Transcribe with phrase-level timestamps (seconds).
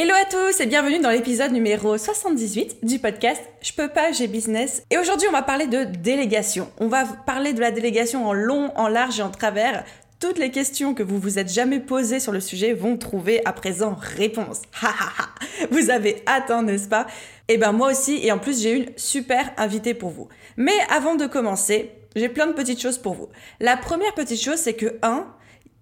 [0.00, 4.28] Hello à tous et bienvenue dans l'épisode numéro 78 du podcast Je peux pas, j'ai
[4.28, 4.84] business.
[4.90, 6.70] Et aujourd'hui, on va parler de délégation.
[6.78, 9.84] On va parler de la délégation en long, en large et en travers.
[10.20, 13.52] Toutes les questions que vous vous êtes jamais posées sur le sujet vont trouver à
[13.52, 14.62] présent réponse.
[15.72, 17.08] vous avez atteint, n'est-ce pas?
[17.48, 20.28] Eh ben moi aussi, et en plus j'ai une super invitée pour vous.
[20.56, 23.30] Mais avant de commencer, j'ai plein de petites choses pour vous.
[23.58, 25.26] La première petite chose, c'est que 1,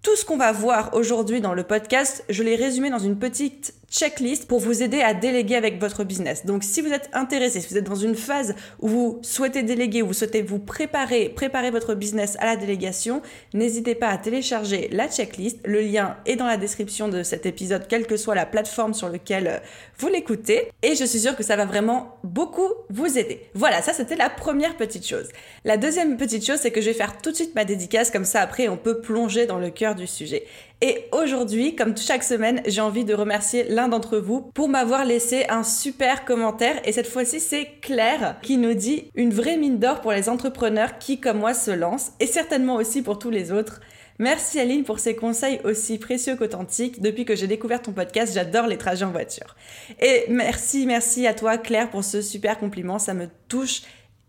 [0.07, 3.73] tout ce qu'on va voir aujourd'hui dans le podcast, je l'ai résumé dans une petite
[3.89, 6.45] checklist pour vous aider à déléguer avec votre business.
[6.45, 10.01] Donc si vous êtes intéressé, si vous êtes dans une phase où vous souhaitez déléguer,
[10.01, 13.21] où vous souhaitez vous préparer, préparer votre business à la délégation,
[13.53, 15.59] n'hésitez pas à télécharger la checklist.
[15.65, 19.09] Le lien est dans la description de cet épisode, quelle que soit la plateforme sur
[19.09, 19.61] laquelle
[19.97, 20.71] vous l'écoutez.
[20.81, 23.41] Et je suis sûre que ça va vraiment beaucoup vous aider.
[23.53, 25.29] Voilà, ça c'était la première petite chose.
[25.63, 28.25] La deuxième petite chose, c'est que je vais faire tout de suite ma dédicace, comme
[28.25, 30.43] ça après on peut plonger dans le cœur du sujet.
[30.81, 35.45] Et aujourd'hui, comme chaque semaine, j'ai envie de remercier l'un d'entre vous pour m'avoir laissé
[35.49, 36.79] un super commentaire.
[36.85, 40.99] Et cette fois-ci, c'est Claire qui nous dit une vraie mine d'or pour les entrepreneurs
[40.99, 43.81] qui, comme moi, se lancent et certainement aussi pour tous les autres.
[44.19, 47.01] Merci Aline pour ces conseils aussi précieux qu'authentiques.
[47.01, 49.55] Depuis que j'ai découvert ton podcast, j'adore les trajets en voiture.
[49.99, 52.97] Et merci, merci à toi Claire pour ce super compliment.
[52.97, 53.81] Ça me touche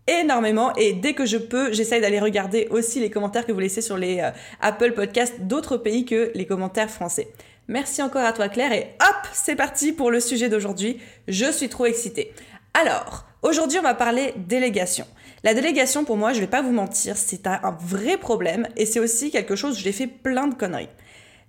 [0.09, 3.81] énormément et dès que je peux, j'essaye d'aller regarder aussi les commentaires que vous laissez
[3.81, 7.27] sur les euh, Apple Podcasts d'autres pays que les commentaires français.
[7.67, 10.99] Merci encore à toi Claire et hop, c'est parti pour le sujet d'aujourd'hui.
[11.27, 12.33] Je suis trop excitée.
[12.73, 15.05] Alors, aujourd'hui on va parler délégation.
[15.43, 18.99] La délégation pour moi, je vais pas vous mentir, c'est un vrai problème et c'est
[18.99, 20.89] aussi quelque chose où j'ai fait plein de conneries.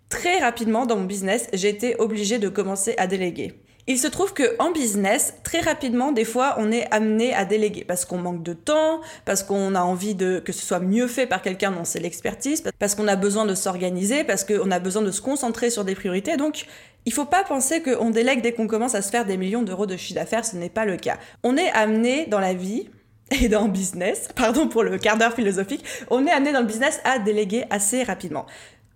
[0.08, 3.54] Très rapidement dans mon business, j'ai été obligée de commencer à déléguer.
[3.86, 7.84] Il se trouve que en business, très rapidement, des fois, on est amené à déléguer
[7.84, 11.26] parce qu'on manque de temps, parce qu'on a envie de que ce soit mieux fait
[11.26, 15.02] par quelqu'un dont c'est l'expertise, parce qu'on a besoin de s'organiser, parce qu'on a besoin
[15.02, 16.36] de se concentrer sur des priorités.
[16.36, 16.66] Donc,
[17.06, 19.86] il faut pas penser qu'on délègue dès qu'on commence à se faire des millions d'euros
[19.86, 21.18] de chiffre d'affaires, ce n'est pas le cas.
[21.42, 22.88] On est amené dans la vie
[23.30, 26.66] et dans le business, pardon pour le quart d'heure philosophique, on est amené dans le
[26.66, 28.46] business à déléguer assez rapidement.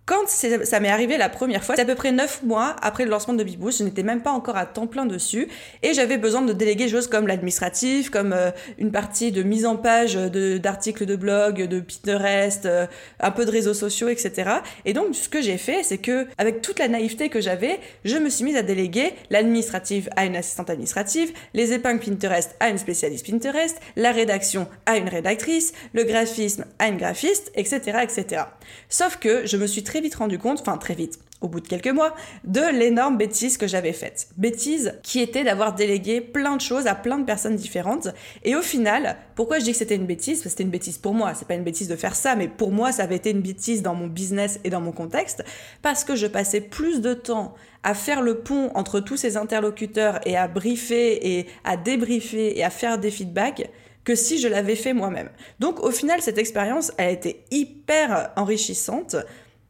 [0.05, 3.09] Quand ça m'est arrivé la première fois, c'est à peu près 9 mois après le
[3.09, 5.47] lancement de Biboost, je n'étais même pas encore à temps plein dessus
[5.81, 9.77] et j'avais besoin de déléguer choses comme l'administratif, comme euh, une partie de mise en
[9.77, 12.85] page d'articles de, blog, de Pinterest, euh,
[13.19, 14.51] un peu de réseaux sociaux, etc.
[14.85, 18.17] Et donc ce que j'ai fait, c'est que avec toute la naïveté que j'avais, je
[18.17, 22.77] me suis mise à déléguer l'administratif à une assistante administrative, les épingles Pinterest à une
[22.77, 28.43] spécialiste Pinterest, la rédaction à une rédactrice, le graphisme à une graphiste, etc., etc.
[28.87, 31.61] Sauf que je me suis très très vite rendu compte, enfin très vite, au bout
[31.61, 32.13] de quelques mois,
[32.43, 34.27] de l'énorme bêtise que j'avais faite.
[34.35, 38.09] Bêtise qui était d'avoir délégué plein de choses à plein de personnes différentes.
[38.43, 40.39] Et au final, pourquoi je dis que c'était une bêtise?
[40.39, 41.33] Parce que c'était une bêtise pour moi.
[41.33, 43.83] C'est pas une bêtise de faire ça, mais pour moi, ça avait été une bêtise
[43.83, 45.45] dans mon business et dans mon contexte.
[45.81, 47.53] Parce que je passais plus de temps
[47.83, 52.65] à faire le pont entre tous ces interlocuteurs et à briefer et à débriefer et
[52.65, 53.69] à faire des feedbacks
[54.03, 55.29] que si je l'avais fait moi-même.
[55.59, 59.15] Donc au final, cette expérience a été hyper enrichissante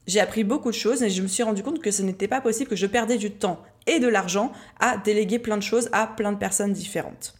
[0.08, 2.42] j'ai appris beaucoup de choses et je me suis rendu compte que ce n'était pas
[2.42, 6.08] possible que je perdais du temps et de l'argent à déléguer plein de choses à
[6.08, 7.36] plein de personnes différentes.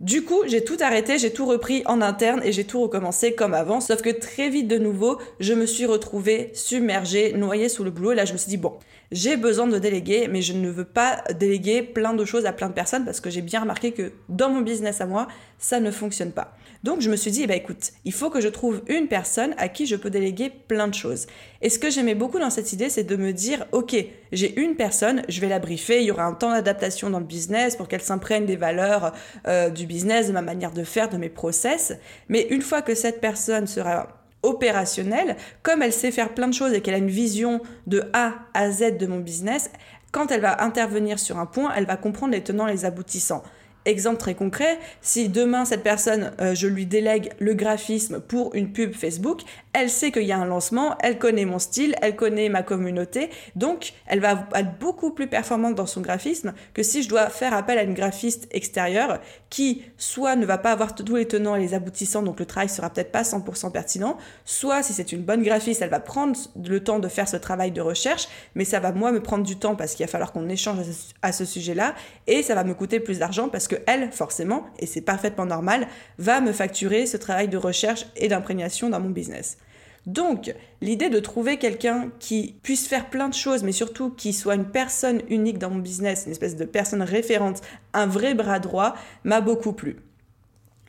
[0.00, 3.54] Du coup, j'ai tout arrêté, j'ai tout repris en interne et j'ai tout recommencé comme
[3.54, 7.90] avant, sauf que très vite de nouveau, je me suis retrouvée submergée, noyée sous le
[7.90, 8.74] boulot et là je me suis dit bon,
[9.10, 12.68] j'ai besoin de déléguer, mais je ne veux pas déléguer plein de choses à plein
[12.68, 15.28] de personnes parce que j'ai bien remarqué que dans mon business à moi,
[15.58, 16.54] ça ne fonctionne pas.
[16.84, 19.54] Donc je me suis dit, eh ben, écoute, il faut que je trouve une personne
[19.58, 21.26] à qui je peux déléguer plein de choses.
[21.62, 23.96] Et ce que j'aimais beaucoup dans cette idée, c'est de me dire, ok,
[24.32, 27.24] j'ai une personne, je vais la briefer, il y aura un temps d'adaptation dans le
[27.24, 29.12] business pour qu'elle s'imprègne des valeurs
[29.46, 31.94] euh, du business, de ma manière de faire, de mes process.
[32.28, 34.08] Mais une fois que cette personne sera
[34.42, 38.34] opérationnelle, comme elle sait faire plein de choses et qu'elle a une vision de A
[38.54, 39.70] à Z de mon business,
[40.12, 43.42] quand elle va intervenir sur un point, elle va comprendre les tenants, les aboutissants.
[43.86, 48.72] Exemple très concret, si demain cette personne, euh, je lui délègue le graphisme pour une
[48.72, 49.42] pub Facebook,
[49.72, 53.30] elle sait qu'il y a un lancement, elle connaît mon style, elle connaît ma communauté,
[53.54, 57.54] donc elle va être beaucoup plus performante dans son graphisme que si je dois faire
[57.54, 61.60] appel à une graphiste extérieure qui soit ne va pas avoir tous les tenants et
[61.60, 65.44] les aboutissants, donc le travail sera peut-être pas 100% pertinent, soit si c'est une bonne
[65.44, 68.90] graphiste, elle va prendre le temps de faire ce travail de recherche, mais ça va
[68.90, 70.78] moi me prendre du temps parce qu'il va falloir qu'on échange
[71.22, 71.94] à ce sujet-là
[72.26, 75.88] et ça va me coûter plus d'argent parce que elle, forcément, et c'est parfaitement normal,
[76.18, 79.58] va me facturer ce travail de recherche et d'imprégnation dans mon business.
[80.06, 84.54] Donc, l'idée de trouver quelqu'un qui puisse faire plein de choses, mais surtout qui soit
[84.54, 87.60] une personne unique dans mon business, une espèce de personne référente,
[87.92, 88.94] un vrai bras droit,
[89.24, 89.96] m'a beaucoup plu.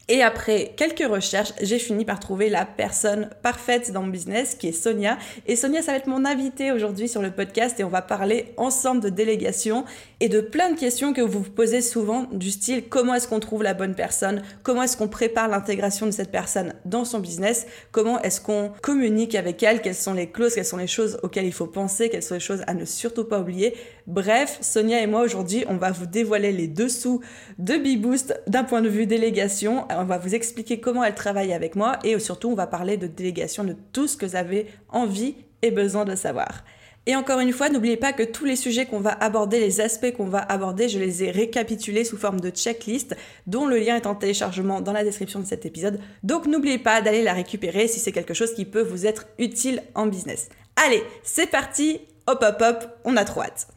[0.10, 4.70] Et après quelques recherches, j'ai fini par trouver la personne parfaite dans mon business qui
[4.70, 5.18] est Sonia.
[5.48, 8.54] Et Sonia, ça va être mon invitée aujourd'hui sur le podcast et on va parler
[8.56, 9.84] ensemble de délégation
[10.22, 13.42] et de plein de questions que vous vous posez souvent du style comment est-ce qu'on
[13.42, 17.68] trouve la bonne personne, comment est-ce qu'on prépare l'intégration de cette personne dans son business,
[17.92, 21.46] comment est-ce qu'on communique avec elle, quelles sont les clauses, quelles sont les choses auxquelles
[21.46, 23.76] il faut penser, quelles sont les choses à ne surtout pas oublier?
[24.08, 27.20] Bref, Sonia et moi aujourd'hui, on va vous dévoiler les dessous
[27.60, 29.86] de BeBoost d'un point de vue délégation.
[29.90, 33.08] On va vous expliquer comment elle travaille avec moi et surtout on va parler de
[33.08, 36.64] délégation de tout ce que vous avez envie et besoin de savoir.
[37.06, 40.14] Et encore une fois, n'oubliez pas que tous les sujets qu'on va aborder, les aspects
[40.16, 43.14] qu'on va aborder, je les ai récapitulés sous forme de checklist,
[43.46, 46.00] dont le lien est en téléchargement dans la description de cet épisode.
[46.24, 49.84] Donc n'oubliez pas d'aller la récupérer si c'est quelque chose qui peut vous être utile
[49.96, 50.48] en business.
[50.78, 53.68] Allez, c'est parti, hop hop hop, on a trop hâte.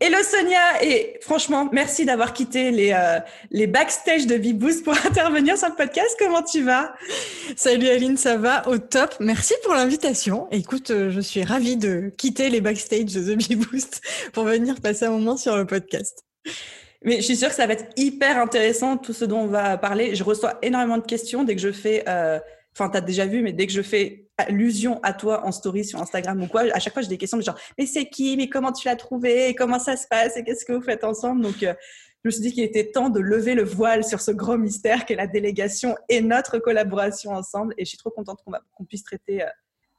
[0.00, 3.20] Hello Sonia et franchement merci d'avoir quitté les euh,
[3.50, 6.16] les backstage de Beboost pour intervenir sur le podcast.
[6.18, 6.94] Comment tu vas?
[7.56, 8.66] Salut Aline, ça va?
[8.68, 9.14] Au top.
[9.20, 10.48] Merci pour l'invitation.
[10.50, 14.00] Écoute, euh, je suis ravie de quitter les backstage de Beboost
[14.32, 16.24] pour venir passer un moment sur le podcast.
[17.02, 19.76] Mais je suis sûre que ça va être hyper intéressant tout ce dont on va
[19.76, 20.14] parler.
[20.14, 22.38] Je reçois énormément de questions dès que je fais euh,
[22.74, 25.84] enfin, tu as déjà vu, mais dès que je fais allusion à toi en story
[25.84, 28.36] sur Instagram ou quoi, à chaque fois, j'ai des questions de genre, mais c'est qui?
[28.36, 29.54] Mais comment tu l'as trouvé?
[29.54, 30.36] comment ça se passe?
[30.36, 31.42] Et qu'est-ce que vous faites ensemble?
[31.42, 31.74] Donc, euh,
[32.22, 35.04] je me suis dit qu'il était temps de lever le voile sur ce grand mystère
[35.04, 37.74] qu'est la délégation et notre collaboration ensemble.
[37.78, 39.48] Et je suis trop contente qu'on puisse traiter euh,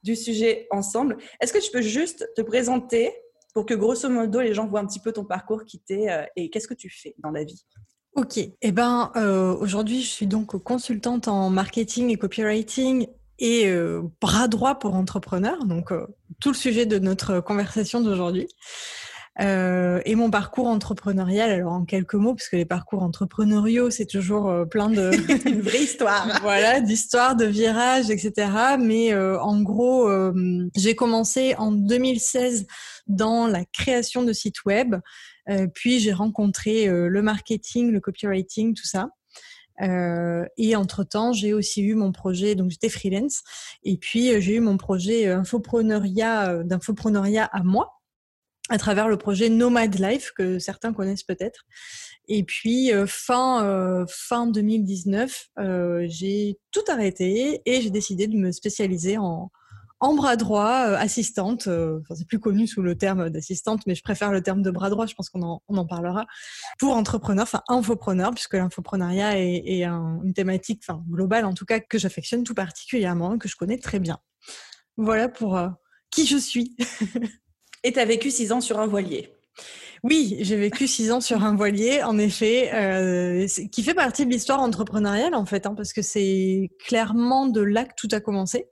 [0.04, 1.18] du sujet ensemble.
[1.40, 3.14] Est-ce que tu peux juste te présenter
[3.54, 6.26] pour que grosso modo les gens voient un petit peu ton parcours qui t'est euh,
[6.36, 7.66] et qu'est-ce que tu fais dans la vie?
[8.16, 9.12] Ok, eh ben
[9.60, 13.08] aujourd'hui je suis donc consultante en marketing et copywriting
[13.40, 16.06] et euh, bras droit pour entrepreneurs, donc euh,
[16.40, 18.48] tout le sujet de notre conversation d'aujourd'hui.
[19.40, 24.50] et mon parcours entrepreneurial, alors en quelques mots, parce que les parcours entrepreneuriaux, c'est toujours
[24.70, 25.12] plein de...
[25.50, 26.28] Une vraie histoire.
[26.42, 28.48] voilà, d'histoires, de virages, etc.
[28.80, 30.10] Mais en gros,
[30.76, 32.66] j'ai commencé en 2016
[33.08, 34.96] dans la création de sites web.
[35.50, 39.10] Euh, puis j'ai rencontré euh, le marketing, le copywriting, tout ça.
[39.82, 43.44] Euh, et entre-temps, j'ai aussi eu mon projet, donc j'étais freelance,
[43.84, 48.00] et puis j'ai eu mon projet infopreneuriat, d'infopreneuriat à moi,
[48.70, 51.66] à travers le projet Nomad Life, que certains connaissent peut-être.
[52.28, 55.50] Et puis, fin, fin 2019,
[56.06, 59.52] j'ai tout arrêté et j'ai décidé de me spécialiser en,
[60.00, 61.68] en bras droit, euh, assistante.
[61.68, 64.90] Euh, c'est plus connu sous le terme d'assistante, mais je préfère le terme de bras
[64.90, 65.06] droit.
[65.06, 66.26] Je pense qu'on en, on en parlera
[66.80, 71.98] pour entrepreneur, enfin infopreneur, puisque l'infoprenariat est, une thématique, enfin globale en tout cas, que
[71.98, 74.20] j'affectionne tout particulièrement, que je connais très bien.
[74.98, 75.70] Voilà pour euh,
[76.12, 76.76] qui je suis.
[77.84, 79.32] Et tu as vécu six ans sur un voilier.
[80.04, 84.60] Oui, j'ai vécu six ans sur un voilier, en effet, qui fait partie de l'histoire
[84.60, 88.68] entrepreneuriale en fait, hein, parce que c'est clairement de là que tout a commencé.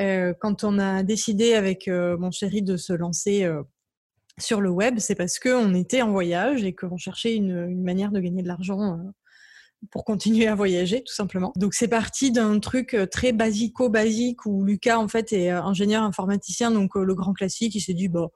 [0.00, 3.62] Euh, quand on a décidé avec euh, mon chéri de se lancer euh,
[4.38, 8.20] sur le web, c'est parce qu'on était en voyage et qu'on cherchait une, manière de
[8.20, 8.98] gagner de l'argent
[9.90, 11.52] pour continuer à voyager, tout simplement.
[11.56, 16.94] Donc c'est parti d'un truc très basico-basique où Lucas, en fait, est ingénieur informaticien, donc
[16.94, 18.28] le grand classique, il s'est dit, bah,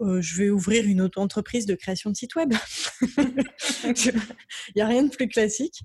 [0.00, 2.52] je vais ouvrir une auto-entreprise de création de site web.
[3.02, 4.12] Il
[4.76, 5.82] n'y a rien de plus classique.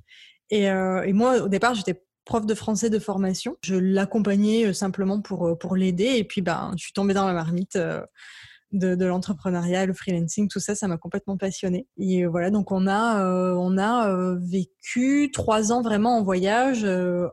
[0.51, 3.57] Et, et moi, au départ, j'étais prof de français de formation.
[3.63, 7.25] Je l'accompagnais euh, simplement pour, euh, pour l'aider et puis ben, je suis tombée dans
[7.25, 8.01] la marmite euh,
[8.73, 11.87] de, de l'entrepreneuriat, le freelancing, tout ça, ça m'a complètement passionnée.
[11.97, 13.23] Et voilà, donc on a,
[13.55, 16.85] on a vécu trois ans vraiment en voyage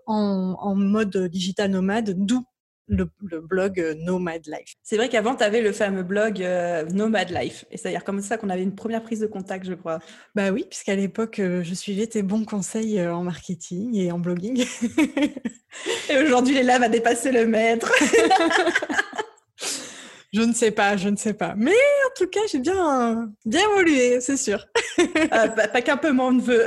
[0.07, 2.45] en, en mode digital nomade, d'où
[2.89, 3.09] le,
[3.41, 4.75] blog euh, Nomad Life.
[4.83, 7.65] C'est vrai qu'avant, tu avais le fameux blog euh, Nomad Life.
[7.71, 9.99] Et c'est-à-dire comme ça qu'on avait une première prise de contact, je crois.
[10.35, 14.65] Bah oui, puisqu'à l'époque, euh, je suivais tes bons conseils en marketing et en blogging.
[16.11, 17.91] et aujourd'hui, Léla va dépasser le maître.
[20.33, 21.55] je ne sais pas, je ne sais pas.
[21.57, 24.67] Mais en tout cas, j'ai bien, bien évolué, c'est sûr.
[25.31, 26.67] pas, pas qu'un peu mon neveu.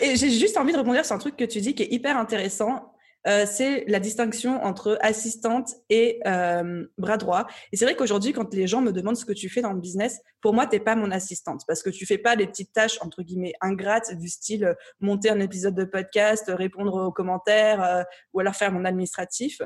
[0.00, 2.16] et j'ai juste envie de rebondir sur un truc que tu dis qui est hyper
[2.16, 2.93] intéressant
[3.26, 7.46] euh, c'est la distinction entre assistante et euh, bras droit.
[7.72, 9.80] Et c'est vrai qu'aujourd'hui, quand les gens me demandent ce que tu fais dans le
[9.80, 12.98] business, pour moi, t'es pas mon assistante parce que tu fais pas les petites tâches
[13.00, 18.40] entre guillemets ingrates du style euh, monter un épisode de podcast, répondre aux commentaires ou
[18.40, 19.60] alors faire mon administratif.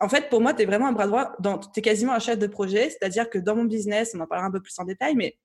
[0.00, 1.36] En fait, pour moi, tu es vraiment un bras droit.
[1.42, 4.48] Tu es quasiment un chef de projet, c'est-à-dire que dans mon business, on en parlera
[4.48, 5.38] un peu plus en détail, mais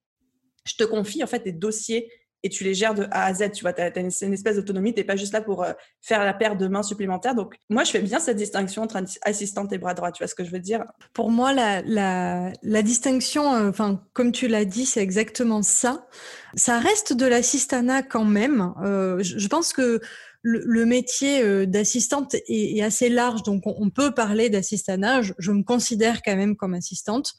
[0.66, 2.12] je te confie en fait des dossiers
[2.44, 3.52] et tu les gères de A à Z.
[3.52, 4.94] Tu vois, tu as, une, espèce d'autonomie.
[4.94, 7.36] Tu n'es pas juste là pour euh, faire la paire de mains supplémentaires.
[7.36, 10.12] Donc, moi, je fais bien cette distinction entre assistante et bras droit.
[10.12, 10.84] Tu vois ce que je veux dire?
[11.14, 16.08] Pour moi, la, distinction, euh, enfin, comme tu l'as dit, c'est exactement ça.
[16.56, 18.74] Ça reste de l'assistana quand même.
[18.84, 20.00] Euh, je, pense que
[20.42, 25.22] le, métier d'assistante est, assez large, donc on, peut parler d'assistanat.
[25.22, 27.34] je, me considère quand même comme assistante.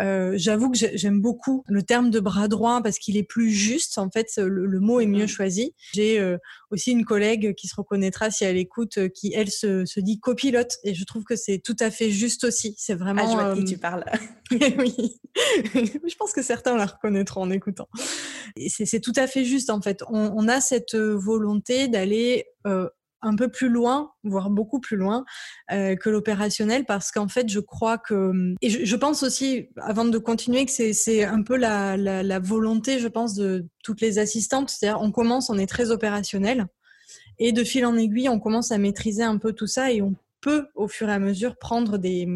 [0.00, 3.98] Euh, j'avoue que j'aime beaucoup le terme de bras droit parce qu'il est plus juste.
[3.98, 5.28] En fait, le, mot est mieux mmh.
[5.28, 5.74] choisi.
[5.92, 6.38] J'ai euh,
[6.70, 10.20] aussi une collègue qui se reconnaîtra si elle écoute, euh, qui elle se, se dit
[10.20, 12.74] copilote, et je trouve que c'est tout à fait juste aussi.
[12.78, 13.22] C'est vraiment.
[13.24, 14.04] Ah, je vois de qui tu parles.
[14.50, 14.94] oui,
[15.74, 17.88] je pense que certains la reconnaîtront en écoutant.
[18.68, 20.02] C'est tout à fait juste en fait.
[20.08, 22.88] On, on a cette volonté d'aller euh,
[23.22, 25.24] un peu plus loin, voire beaucoup plus loin
[25.72, 30.18] euh, que l'opérationnel, parce qu'en fait, je crois que et je, pense aussi, avant de
[30.18, 34.70] continuer, que c'est un peu la, la, volonté, je pense, de toutes les assistantes.
[34.70, 36.66] C'est-à-dire, on commence, on est très opérationnel,
[37.38, 40.14] et de fil en aiguille, on commence à maîtriser un peu tout ça, et on
[40.40, 42.26] peut, au fur et à mesure, prendre des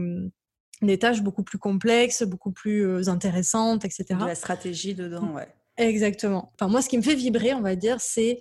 [0.83, 4.07] des tâches beaucoup plus complexes, beaucoup plus euh, intéressantes, etc.
[4.19, 5.47] De la stratégie dedans, ouais.
[5.77, 6.53] Exactement.
[6.55, 8.41] Enfin, moi, ce qui me fait vibrer, on va dire, c'est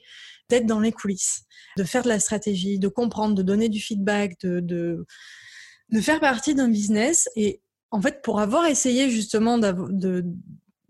[0.50, 1.44] d'être dans les coulisses,
[1.77, 5.06] de faire de la stratégie, de comprendre, de donner du feedback, de, de,
[5.91, 7.29] de faire partie d'un business.
[7.36, 10.25] Et en fait, pour avoir essayé justement de,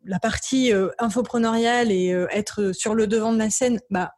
[0.06, 4.14] la partie euh, infopreneuriale et euh, être sur le devant de la scène, bah,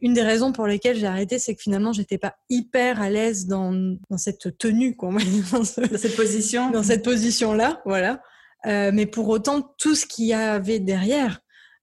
[0.00, 3.46] une des raisons pour lesquelles j'ai arrêté, c'est que finalement, j'étais pas hyper à l'aise
[3.46, 3.72] dans,
[4.08, 5.10] dans cette tenue, quoi,
[5.52, 8.22] dans, cette position, dans cette position-là, voilà.
[8.66, 11.40] Euh, mais pour autant, tout ce qu'il y avait derrière,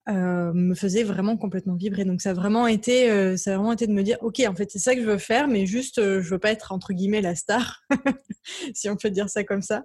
[0.09, 2.05] euh, me faisait vraiment complètement vibrer.
[2.05, 4.55] Donc ça a vraiment été, euh, ça a vraiment été de me dire, ok, en
[4.55, 6.93] fait c'est ça que je veux faire, mais juste euh, je veux pas être entre
[6.93, 7.81] guillemets la star,
[8.73, 9.83] si on peut dire ça comme ça.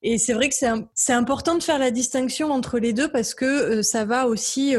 [0.00, 3.82] Et c'est vrai que c'est important de faire la distinction entre les deux parce que
[3.82, 4.76] ça va aussi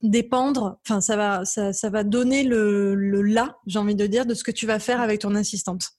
[0.00, 4.24] dépendre, enfin ça va ça, ça va donner le, le là, j'ai envie de dire,
[4.24, 5.90] de ce que tu vas faire avec ton assistante.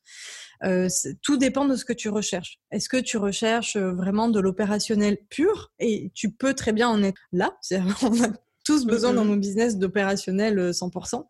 [0.63, 0.87] Euh,
[1.21, 2.59] tout dépend de ce que tu recherches.
[2.71, 5.71] Est-ce que tu recherches euh, vraiment de l'opérationnel pur?
[5.79, 7.57] Et tu peux très bien en être là.
[8.01, 8.29] On a
[8.63, 11.15] tous besoin dans nos business d'opérationnel 100%.
[11.15, 11.23] Euh,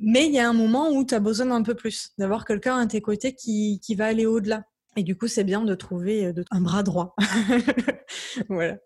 [0.00, 2.78] Mais il y a un moment où tu as besoin d'un peu plus, d'avoir quelqu'un
[2.78, 4.64] à tes côtés qui, qui va aller au-delà.
[4.96, 7.14] Et du coup, c'est bien de trouver un bras droit.
[8.48, 8.76] voilà.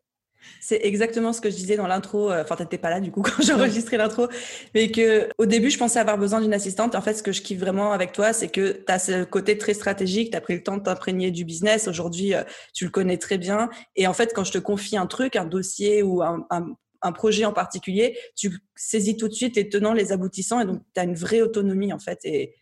[0.61, 2.30] C'est exactement ce que je disais dans l'intro.
[2.30, 4.28] Euh, enfin, t'étais pas là du coup quand j'enregistrais l'intro,
[4.75, 6.95] mais que au début, je pensais avoir besoin d'une assistante.
[6.95, 9.59] En fait, ce que je kiffe vraiment avec toi, c'est que tu as ce côté
[9.59, 10.30] très stratégique.
[10.30, 11.88] Tu as pris le temps de t'imprégner du business.
[11.88, 12.42] Aujourd'hui, euh,
[12.75, 13.68] tu le connais très bien.
[13.97, 16.47] Et en fait, quand je te confie un truc, un dossier ou un,
[17.02, 20.83] un projet en particulier, tu saisis tout de suite les tenants, les aboutissants, et donc
[20.95, 22.21] tu as une vraie autonomie en fait.
[22.25, 22.54] Et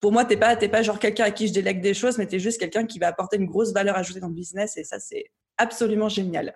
[0.00, 2.26] pour moi, t'es pas, t'es pas genre quelqu'un à qui je délègue des choses, mais
[2.26, 4.84] tu es juste quelqu'un qui va apporter une grosse valeur ajoutée dans le business, et
[4.84, 5.26] ça, c'est
[5.58, 6.54] absolument génial.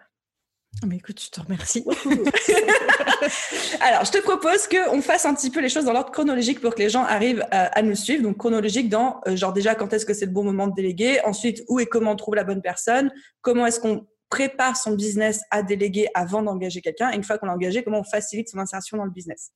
[0.82, 1.84] Ah, mais écoute, je te remercie.
[3.80, 6.74] Alors, je te propose qu'on fasse un petit peu les choses dans l'ordre chronologique pour
[6.74, 8.22] que les gens arrivent à, nous suivre.
[8.22, 11.20] Donc, chronologique dans, euh, genre déjà, quand est-ce que c'est le bon moment de déléguer?
[11.24, 13.10] Ensuite, où et comment on trouve la bonne personne?
[13.40, 17.12] Comment est-ce qu'on prépare son business à déléguer avant d'engager quelqu'un?
[17.12, 19.52] Et une fois qu'on l'a engagé, comment on facilite son insertion dans le business?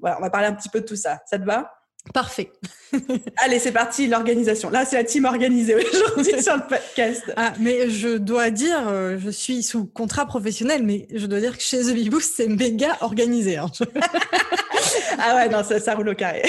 [0.00, 1.20] Voilà, on va parler un petit peu de tout ça.
[1.26, 1.70] Ça te va?
[2.12, 2.52] Parfait.
[3.38, 4.70] Allez, c'est parti, l'organisation.
[4.70, 7.32] Là, c'est la team organisée aujourd'hui sur le podcast.
[7.36, 11.56] Ah, mais je dois dire, euh, je suis sous contrat professionnel, mais je dois dire
[11.56, 13.56] que chez The Big Boost, c'est méga organisé.
[13.56, 13.70] Hein.
[15.18, 16.42] ah ouais, non, ça, ça roule au carré.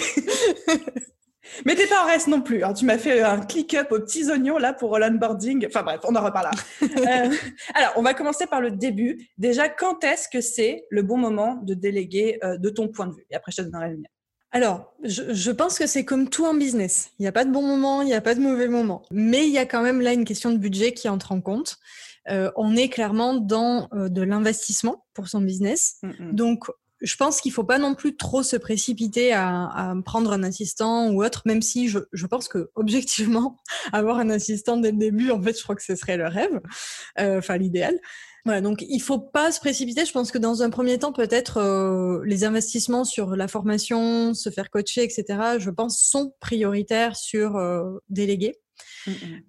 [1.65, 2.63] Mais t'es pas en reste non plus.
[2.63, 2.73] Hein.
[2.73, 5.67] Tu m'as fait un click-up aux petits oignons là pour l'onboarding.
[5.67, 6.55] Enfin bref, on en reparlera.
[6.81, 7.29] euh,
[7.75, 9.29] alors, on va commencer par le début.
[9.37, 13.13] Déjà, quand est-ce que c'est le bon moment de déléguer euh, de ton point de
[13.13, 13.25] vue?
[13.29, 14.09] Et après, je te donnerai le mien.
[14.53, 17.09] Alors, je, pense que c'est comme tout en business.
[17.17, 19.01] Il n'y a pas de bon moment, il n'y a pas de mauvais moment.
[19.09, 21.79] Mais il y a quand même là une question de budget qui entre en compte.
[22.29, 25.97] Euh, on est clairement dans euh, de l'investissement pour son business.
[26.03, 26.35] Mm, mm.
[26.35, 26.65] Donc,
[27.01, 31.23] je pense qu'il faut pas non plus trop se précipiter à, prendre un assistant ou
[31.23, 33.59] autre, même si je, je, pense que objectivement,
[33.91, 36.61] avoir un assistant dès le début, en fait, je crois que ce serait le rêve,
[37.19, 37.99] euh, enfin l'idéal.
[38.45, 40.05] Voilà, donc il faut pas se précipiter.
[40.05, 44.49] Je pense que dans un premier temps, peut-être euh, les investissements sur la formation, se
[44.49, 45.59] faire coacher, etc.
[45.59, 48.59] Je pense sont prioritaires sur euh, déléguer.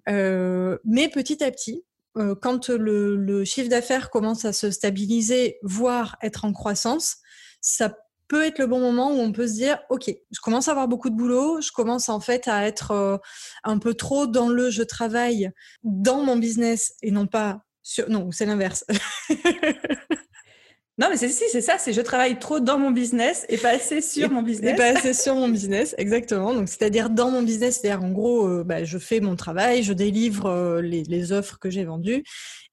[0.07, 1.83] Euh, mais petit à petit,
[2.17, 7.17] euh, quand le, le chiffre d'affaires commence à se stabiliser, voire être en croissance,
[7.59, 7.93] ça
[8.27, 10.87] peut être le bon moment où on peut se dire ok je commence à avoir
[10.87, 13.17] beaucoup de boulot je commence en fait à être euh,
[13.63, 15.51] un peu trop dans le je travaille
[15.83, 17.64] dans mon business et non pas
[18.09, 18.85] non, c'est l'inverse.
[20.97, 23.69] non, mais c'est si, c'est ça, c'est je travaille trop dans mon business et pas
[23.69, 24.73] assez sur mon business.
[24.73, 26.53] Et pas assez sur mon business, exactement.
[26.53, 29.93] Donc, c'est-à-dire dans mon business, c'est-à-dire en gros, euh, bah, je fais mon travail, je
[29.93, 32.23] délivre euh, les, offres que j'ai vendues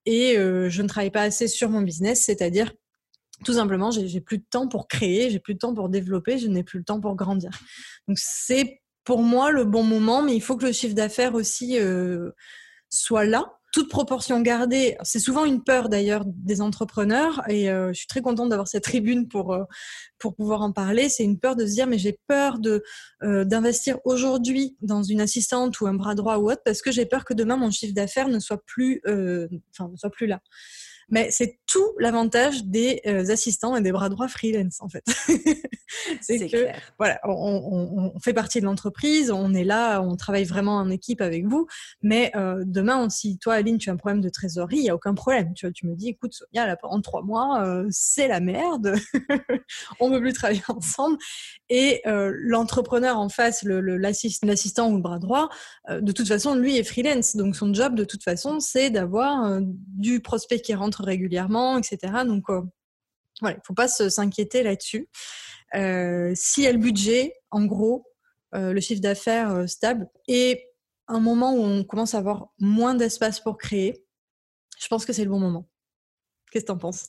[0.04, 2.72] et euh, je ne travaille pas assez sur mon business, c'est-à-dire
[3.44, 6.48] Tout simplement, j'ai plus de temps pour créer, j'ai plus de temps pour développer, je
[6.48, 7.50] n'ai plus le temps pour grandir.
[8.08, 11.76] Donc c'est pour moi le bon moment, mais il faut que le chiffre d'affaires aussi
[12.88, 17.94] soit là toute proportion gardée, c'est souvent une peur d'ailleurs des entrepreneurs et euh, je
[17.94, 19.64] suis très contente d'avoir cette tribune pour euh,
[20.18, 21.08] pour pouvoir en parler.
[21.08, 22.84] C'est une peur de se dire mais j'ai peur de
[23.22, 27.06] euh, d'investir aujourd'hui dans une assistante ou un bras droit ou autre parce que j'ai
[27.06, 30.40] peur que demain mon chiffre d'affaires ne soit plus enfin ne soit plus là.
[31.08, 35.04] Mais c'est tout l'avantage des euh, assistants et des bras droits freelance, en fait.
[36.20, 36.78] c'est que, clair.
[36.98, 41.46] voilà, on, fait partie de l'entreprise, on est là, on travaille vraiment en équipe avec
[41.46, 41.66] vous.
[42.02, 44.94] Mais euh, demain, si toi, Aline, tu as un problème de trésorerie, il n'y a
[44.94, 45.54] aucun problème.
[45.54, 48.94] Tu, vois, tu me dis, écoute, Sonia, là, pendant trois mois, euh, c'est la merde.
[50.00, 51.16] on ne veut plus travailler ensemble.
[51.70, 53.64] Et l'entrepreneur en face,
[54.42, 55.48] l'assistant ou le bras droit,
[55.88, 57.34] de toute façon, lui est freelance.
[57.34, 62.24] Donc, son job, de toute façon, c'est d'avoir du prospect qui rentre régulièrement, etc.
[62.26, 62.62] Donc, euh,
[63.40, 65.08] voilà, il ne faut pas s'inquiéter là-dessus.
[65.74, 68.04] Euh, si y a le budget, en gros,
[68.54, 70.66] euh, le chiffre d'affaires stable, et
[71.08, 74.04] un moment où on commence à avoir moins d'espace pour créer,
[74.78, 75.68] je pense que c'est le bon moment.
[76.50, 77.08] Qu'est-ce que tu en penses?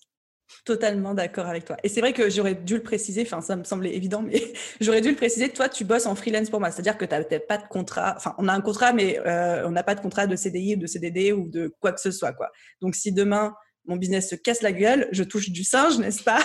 [0.65, 1.77] Totalement d'accord avec toi.
[1.83, 5.01] Et c'est vrai que j'aurais dû le préciser, enfin ça me semblait évident, mais j'aurais
[5.01, 7.57] dû le préciser, toi tu bosses en freelance pour moi, c'est-à-dire que tu n'as pas
[7.57, 9.19] de contrat, enfin on a un contrat, mais
[9.65, 12.11] on n'a pas de contrat de CDI ou de CDD ou de quoi que ce
[12.11, 12.33] soit.
[12.33, 12.49] quoi.
[12.81, 13.53] Donc si demain
[13.85, 16.43] mon business se casse la gueule, je touche du singe, n'est-ce pas?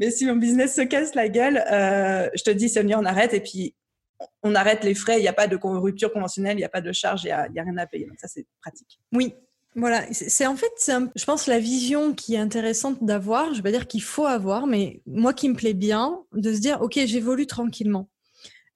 [0.00, 3.34] Mais si mon business se casse la gueule, euh, je te dis, Sonia, on arrête
[3.34, 3.74] et puis
[4.42, 5.18] on arrête les frais.
[5.18, 7.32] Il n'y a pas de rupture conventionnelle, il n'y a pas de charge, il n'y
[7.32, 8.06] a, rien à payer.
[8.06, 9.00] Donc ça, c'est pratique.
[9.12, 9.34] Oui.
[9.74, 13.46] Voilà, c'est en fait, je pense, la vision qui est intéressante d'avoir.
[13.46, 16.52] Je ne vais pas dire qu'il faut avoir, mais moi qui me plaît bien, de
[16.52, 18.10] se dire, ok, j'évolue tranquillement.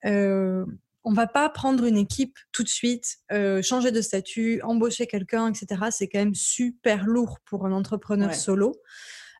[0.07, 0.65] Euh,
[1.07, 5.49] on va pas prendre une équipe tout de suite, euh, changer de statut, embaucher quelqu'un,
[5.49, 5.85] etc.
[5.93, 8.75] C'est quand même super lourd pour un entrepreneur solo.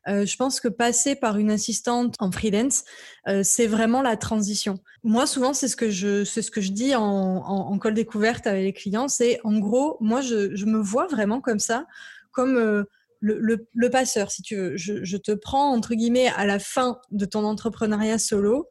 [0.07, 2.85] Euh, je pense que passer par une assistante en freelance,
[3.27, 4.79] euh, c'est vraiment la transition.
[5.03, 8.47] Moi, souvent, c'est ce que je, c'est ce que je dis en, en, call découverte
[8.47, 9.09] avec les clients.
[9.09, 11.85] C'est en gros, moi, je, me vois vraiment comme ça,
[12.31, 12.85] comme
[13.19, 14.77] le, passeur, si tu veux.
[14.77, 18.69] Je, je, te prends entre guillemets à la fin de ton entrepreneuriat solo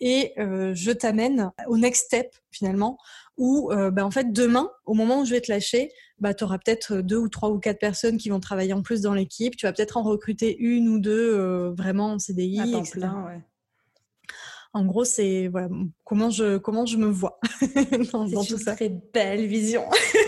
[0.00, 2.98] et euh, je t'amène au next step finalement
[3.36, 6.44] où euh, bah, en fait demain au moment où je vais te lâcher bah, tu
[6.44, 9.56] auras peut-être deux ou trois ou quatre personnes qui vont travailler en plus dans l'équipe.
[9.56, 12.60] Tu vas peut-être en recruter une ou deux euh, vraiment en CDI
[12.92, 13.42] Plein,
[14.74, 15.68] en gros c'est voilà
[16.04, 17.40] comment je comment je me vois
[18.12, 18.74] dans, dans tout une ça.
[18.74, 19.84] très belle vision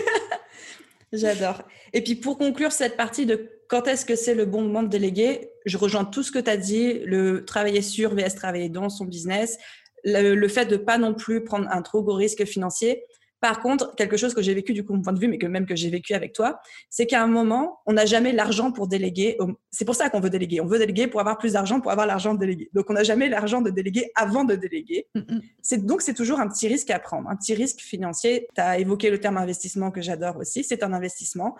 [1.13, 1.63] J'adore.
[1.93, 4.89] Et puis pour conclure cette partie de quand est-ce que c'est le bon moment de
[4.89, 8.89] déléguer, je rejoins tout ce que tu as dit, le travailler sur vs travailler dans
[8.89, 9.57] son business,
[10.03, 13.03] le, fait de pas non plus prendre un trop gros risque financier.
[13.41, 15.47] Par contre, quelque chose que j'ai vécu du coup, mon point de vue, mais que
[15.47, 18.87] même que j'ai vécu avec toi, c'est qu'à un moment, on n'a jamais l'argent pour
[18.87, 19.35] déléguer.
[19.71, 20.61] C'est pour ça qu'on veut déléguer.
[20.61, 22.69] On veut déléguer pour avoir plus d'argent, pour avoir l'argent de déléguer.
[22.73, 25.07] Donc, on n'a jamais l'argent de déléguer avant de déléguer.
[25.15, 25.41] Mm, mm.
[25.63, 28.47] C'est donc c'est toujours un petit risque à prendre, un petit risque financier.
[28.53, 30.63] Tu as évoqué le terme investissement que j'adore aussi.
[30.63, 31.55] C'est un investissement.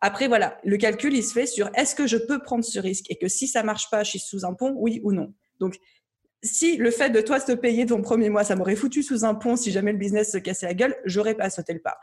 [0.00, 3.10] Après, voilà, le calcul, il se fait sur est-ce que je peux prendre ce risque
[3.10, 5.34] et que si ça marche pas, je suis sous un pont, oui ou non.
[5.60, 5.76] Donc,
[6.42, 9.34] si le fait de toi te payer ton premier mois, ça m'aurait foutu sous un
[9.34, 11.98] pont si jamais le business se cassait la gueule, j'aurais pas sauté le pas.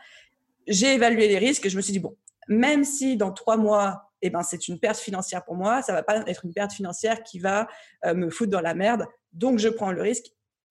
[0.68, 2.18] J'ai évalué les risques et je me suis dit, bon,
[2.48, 6.04] même si dans trois mois, eh ben, c'est une perte financière pour moi, ça va
[6.04, 7.68] pas être une perte financière qui va
[8.06, 9.06] euh, me foutre dans la merde.
[9.34, 10.28] Donc, je prends le risque.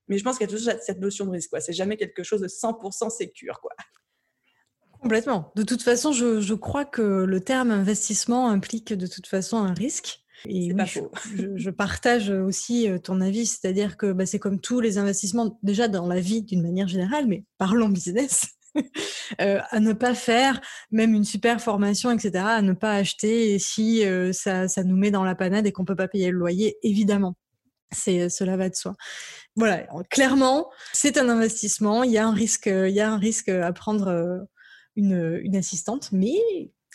[0.09, 1.50] Mais je pense qu'il y a toujours cette notion de risque.
[1.50, 1.61] Quoi.
[1.61, 3.61] C'est jamais quelque chose de 100% sécure.
[3.61, 3.72] Quoi.
[5.00, 5.53] Complètement.
[5.55, 10.24] De toute façon, je, crois que le terme investissement implique de toute façon un risque.
[10.48, 11.00] Et oui, je,
[11.57, 15.88] je, partage aussi euh, ton avis, c'est-à-dire que bah, c'est comme tous les investissements, déjà
[15.88, 18.48] dans la vie d'une manière générale, mais parlons business,
[19.40, 24.04] euh, à ne pas faire, même une super formation, etc., à ne pas acheter si
[24.04, 26.76] euh, ça, ça, nous met dans la panade et qu'on peut pas payer le loyer,
[26.83, 27.37] évidemment.
[27.92, 28.96] C'est cela va de soi.
[29.54, 32.02] Voilà, clairement, c'est un investissement.
[32.02, 34.48] Il y a un risque, il y a un risque à prendre
[34.96, 36.35] une, une assistante, mais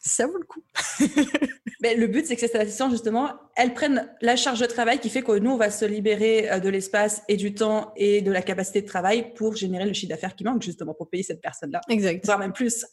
[0.09, 0.63] ça vaut le coup.
[1.81, 5.09] Mais le but, c'est que cette assistante, justement, elle prenne la charge de travail qui
[5.09, 8.31] fait que nous, on va se libérer euh, de l'espace et du temps et de
[8.31, 11.41] la capacité de travail pour générer le chiffre d'affaires qui manque, justement, pour payer cette
[11.41, 11.79] personne-là.
[11.89, 12.25] Exact.
[12.25, 12.85] Voire même plus.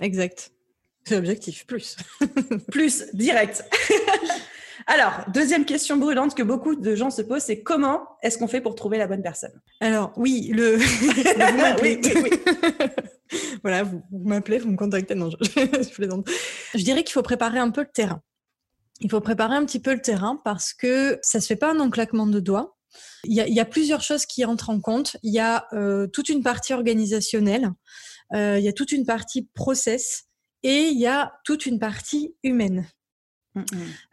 [0.00, 0.52] Exact.
[1.04, 1.96] C'est l'objectif, plus.
[2.70, 3.64] plus, direct.
[4.86, 8.60] Alors, deuxième question brûlante que beaucoup de gens se posent, c'est comment est-ce qu'on fait
[8.60, 9.60] pour trouver la bonne personne?
[9.80, 10.76] Alors, oui, le...
[10.76, 10.90] oui,
[11.82, 12.30] oui, oui.
[13.62, 15.14] voilà, vous, m'appelez, vous me contactez.
[15.14, 15.36] Non, je,
[16.74, 18.22] je dirais qu'il faut préparer un peu le terrain.
[19.00, 21.90] Il faut préparer un petit peu le terrain parce que ça se fait pas en
[21.90, 22.76] claquement de doigts.
[23.24, 25.16] Il y, a, plusieurs choses qui entrent en compte.
[25.22, 27.72] Il y a euh, toute une partie organisationnelle,
[28.34, 30.24] euh, il y a toute une partie process
[30.62, 32.88] et il y a toute une partie humaine.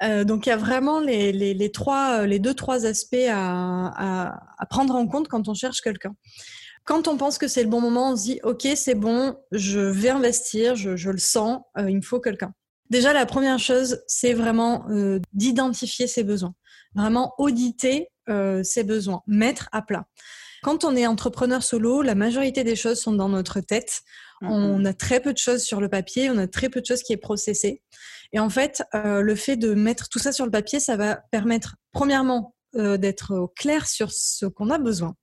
[0.01, 3.87] Euh, donc il y a vraiment les, les, les, trois, les deux trois aspects à,
[3.95, 6.15] à, à prendre en compte quand on cherche quelqu'un.
[6.85, 9.79] Quand on pense que c'est le bon moment, on se dit ok c'est bon, je
[9.79, 12.53] vais investir, je, je le sens, euh, il me faut quelqu'un.
[12.91, 16.53] Déjà la première chose c'est vraiment euh, d'identifier ses besoins,
[16.93, 20.05] vraiment auditer euh, ses besoins, mettre à plat.
[20.61, 24.01] Quand on est entrepreneur solo, la majorité des choses sont dans notre tête.
[24.41, 27.03] On a très peu de choses sur le papier, on a très peu de choses
[27.03, 27.83] qui est processé.
[28.33, 31.75] Et en fait, le fait de mettre tout ça sur le papier, ça va permettre,
[31.91, 35.15] premièrement, d'être clair sur ce qu'on a besoin.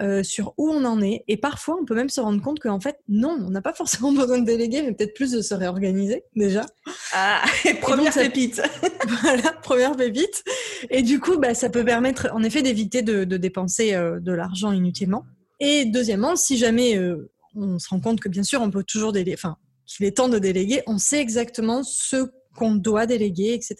[0.00, 1.24] Euh, sur où on en est.
[1.26, 4.12] Et parfois, on peut même se rendre compte qu'en fait, non, on n'a pas forcément
[4.12, 6.64] besoin de déléguer, mais peut-être plus de se réorganiser déjà.
[7.12, 7.42] Ah,
[7.80, 8.62] première pépite.
[9.22, 10.44] voilà, première pépite.
[10.90, 14.30] Et du coup, bah, ça peut permettre en effet d'éviter de, de, dépenser euh, de
[14.30, 15.24] l'argent inutilement.
[15.58, 19.10] Et deuxièmement, si jamais euh, on se rend compte que bien sûr, on peut toujours
[19.10, 23.76] déléguer, enfin, qu'il est temps de déléguer, on sait exactement ce qu'on doit déléguer, etc.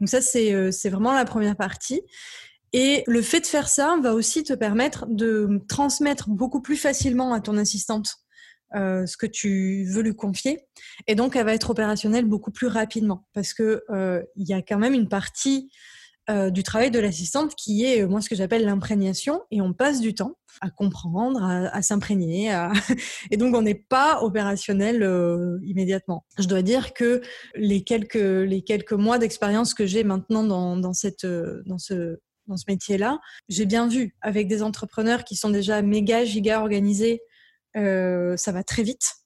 [0.00, 2.02] Donc ça, c'est vraiment la première partie.
[2.72, 7.32] Et le fait de faire ça va aussi te permettre de transmettre beaucoup plus facilement
[7.32, 8.16] à ton assistante
[8.74, 10.66] euh, ce que tu veux lui confier.
[11.06, 14.60] Et donc, elle va être opérationnelle beaucoup plus rapidement parce que euh, il y a
[14.60, 15.70] quand même une partie
[16.28, 19.40] euh, du travail de l'assistante qui est, moi, ce que j'appelle l'imprégnation.
[19.52, 22.50] Et on passe du temps à comprendre, à, s'imprégner.
[23.30, 24.96] Et donc, on n'est pas opérationnel
[25.62, 26.24] immédiatement.
[26.38, 27.22] Je dois dire que
[27.54, 32.56] les quelques, les quelques mois d'expérience que j'ai maintenant dans, dans, cette, dans ce dans
[32.56, 33.18] ce métier-là.
[33.48, 37.22] J'ai bien vu avec des entrepreneurs qui sont déjà méga giga organisés,
[37.76, 39.16] euh, ça va très vite.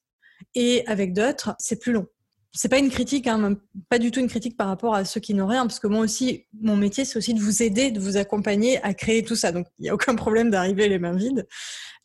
[0.54, 2.06] Et avec d'autres, c'est plus long.
[2.52, 3.54] C'est pas une critique, hein,
[3.88, 6.00] pas du tout une critique par rapport à ceux qui n'ont rien, parce que moi
[6.00, 9.52] aussi, mon métier, c'est aussi de vous aider, de vous accompagner à créer tout ça.
[9.52, 11.46] Donc, il n'y a aucun problème d'arriver les mains vides.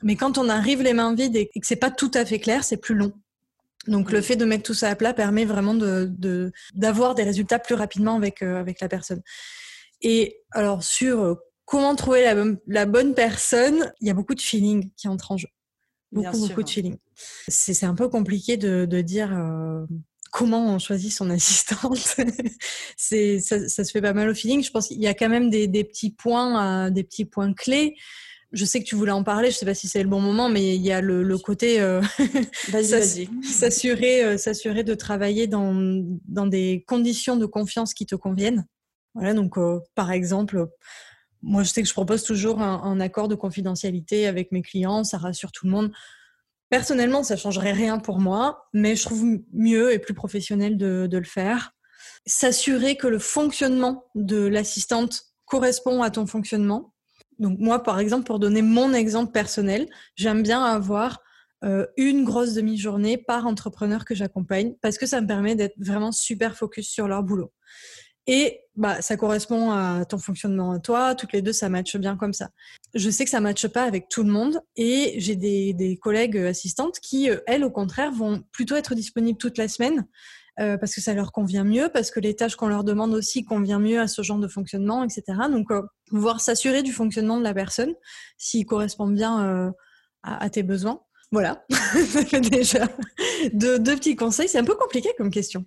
[0.03, 2.63] Mais quand on arrive les mains vides et que c'est pas tout à fait clair,
[2.63, 3.13] c'est plus long.
[3.87, 5.73] Donc, le fait de mettre tout ça à plat permet vraiment
[6.73, 9.21] d'avoir des résultats plus rapidement avec euh, avec la personne.
[10.05, 11.33] Et alors sur euh,
[11.65, 12.31] comment trouver
[12.67, 15.47] la, bonne personne, il y a beaucoup de feeling qui entre en jeu.
[16.11, 16.97] Beaucoup, beaucoup de feeling.
[17.47, 19.83] C'est un peu compliqué de, dire euh,
[20.31, 21.97] comment on choisit son assistante.
[22.95, 24.63] ça, ça, se fait pas mal au feeling.
[24.63, 27.95] Je pense qu'il y a quand même des, petits points, euh, des petits points clés.
[28.51, 29.49] Je sais que tu voulais en parler.
[29.49, 31.79] Je sais pas si c'est le bon moment, mais il y a le, côté
[33.43, 35.73] s'assurer, s'assurer de travailler dans,
[36.27, 38.67] dans des conditions de confiance qui te conviennent.
[39.15, 40.67] Voilà, donc euh, par exemple,
[41.41, 45.17] moi je sais que je propose toujours un, accord de confidentialité avec mes clients, ça
[45.17, 45.91] rassure tout le monde.
[46.69, 51.17] Personnellement, ça changerait rien pour moi, mais je trouve mieux et plus professionnel de, de
[51.17, 51.71] le faire.
[52.25, 56.93] S'assurer que le fonctionnement de l'assistante correspond à ton fonctionnement.
[57.39, 61.21] Donc moi, par exemple, pour donner mon exemple personnel, j'aime bien avoir
[61.63, 66.11] euh, une grosse demi-journée par entrepreneur que j'accompagne parce que ça me permet d'être vraiment
[66.11, 67.51] super focus sur leur boulot.
[68.27, 71.15] Et bah, ça correspond à ton fonctionnement à toi.
[71.15, 72.49] Toutes les deux, ça matche bien comme ça.
[72.93, 76.37] Je sais que ça matche pas avec tout le monde et j'ai des, des, collègues
[76.37, 80.05] assistantes qui, euh, elles, au contraire, vont plutôt être disponibles toute la semaine
[80.57, 83.43] euh, parce que ça leur convient mieux, parce que les tâches qu'on leur demande aussi
[83.43, 85.23] convient mieux à ce genre de fonctionnement, etc.
[85.51, 85.81] Donc, euh,
[86.37, 87.93] s'assurer du fonctionnement de la personne
[88.37, 89.71] s'il correspond bien euh,
[90.23, 91.01] à tes besoins.
[91.31, 91.65] Voilà,
[92.51, 92.87] déjà
[93.51, 94.47] deux, petits conseils.
[94.47, 95.65] C'est un peu compliqué comme question.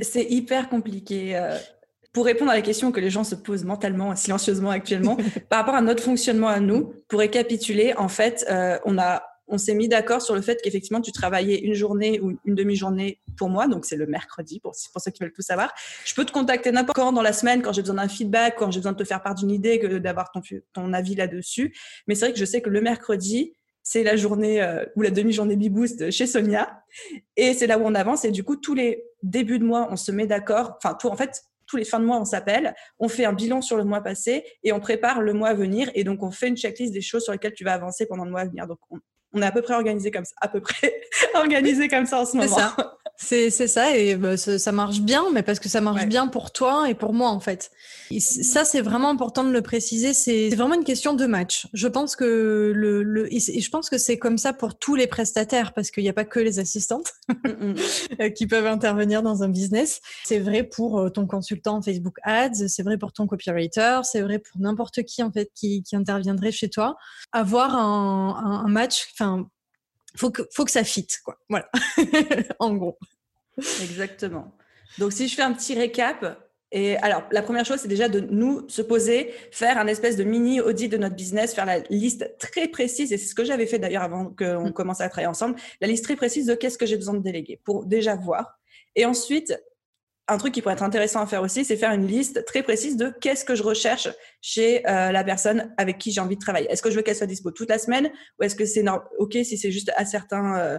[0.00, 1.36] c'est hyper compliqué.
[1.36, 1.58] Euh,
[2.12, 5.16] pour répondre à la question que les gens se posent mentalement, silencieusement actuellement,
[5.48, 9.58] par rapport à notre fonctionnement à nous, pour récapituler, en fait, euh, on a on
[9.58, 13.50] s'est mis d'accord sur le fait qu'effectivement tu travaillais une journée ou une demi-journée pour
[13.50, 15.72] moi, donc c'est le mercredi pour, pour ceux qui veulent tout savoir.
[16.04, 18.70] Je peux te contacter n'importe quand dans la semaine quand j'ai besoin d'un feedback, quand
[18.70, 20.40] j'ai besoin de te faire part d'une idée, d'avoir ton,
[20.72, 21.76] ton avis là-dessus.
[22.06, 23.52] Mais c'est vrai que je sais que le mercredi,
[23.84, 26.82] c'est la journée euh, ou la demi-journée Beboost chez Sonia.
[27.36, 28.24] Et c'est là où on avance.
[28.24, 30.78] Et du coup, tous les débuts de mois, on se met d'accord.
[30.78, 33.60] Enfin, tout, en fait, tous les fins de mois, on s'appelle, on fait un bilan
[33.60, 35.90] sur le mois passé et on prépare le mois à venir.
[35.94, 38.30] Et donc, on fait une checklist des choses sur lesquelles tu vas avancer pendant le
[38.30, 38.66] mois à venir.
[38.66, 38.98] Donc, on,
[39.34, 40.94] on est à peu près organisé comme ça, à peu près
[41.34, 42.56] organisé comme ça en ce moment.
[43.16, 46.90] C'est ça, et bah, ça marche bien, mais parce que ça marche bien pour toi
[46.90, 47.70] et pour moi en fait.
[48.18, 50.12] ça, c'est vraiment important de le préciser.
[50.12, 51.68] C'est vraiment une question de match.
[51.72, 55.06] Je pense que le, le et je pense que c'est comme ça pour tous les
[55.06, 57.12] prestataires, parce qu'il n'y a pas que les assistantes
[58.36, 60.00] qui peuvent intervenir dans un business.
[60.24, 64.40] C'est vrai pour euh, ton consultant Facebook Ads, c'est vrai pour ton copywriter, c'est vrai
[64.40, 66.96] pour n'importe qui en fait qui, qui interviendrait chez toi.
[67.32, 69.48] Avoir un, un, un match, enfin
[70.16, 71.38] faut que, faut que ça fitte, quoi.
[71.48, 71.68] Voilà,
[72.58, 72.98] en gros.
[73.82, 74.52] Exactement.
[74.98, 76.40] Donc, si je fais un petit récap,
[76.76, 80.24] et alors, la première chose, c'est déjà de nous se poser, faire un espèce de
[80.24, 83.66] mini audit de notre business, faire la liste très précise, et c'est ce que j'avais
[83.66, 84.72] fait d'ailleurs avant qu'on mm.
[84.72, 87.60] commence à travailler ensemble, la liste très précise de qu'est-ce que j'ai besoin de déléguer
[87.62, 88.58] pour déjà voir.
[88.96, 89.56] Et ensuite,
[90.28, 92.96] un truc qui pourrait être intéressant à faire aussi, c'est faire une liste très précise
[92.96, 94.08] de qu'est-ce que je recherche
[94.40, 96.70] chez euh, la personne avec qui j'ai envie de travailler.
[96.70, 98.84] Est-ce que je veux qu'elle soit dispo toute la semaine ou est-ce que c'est
[99.18, 100.78] ok si c'est juste à certains euh,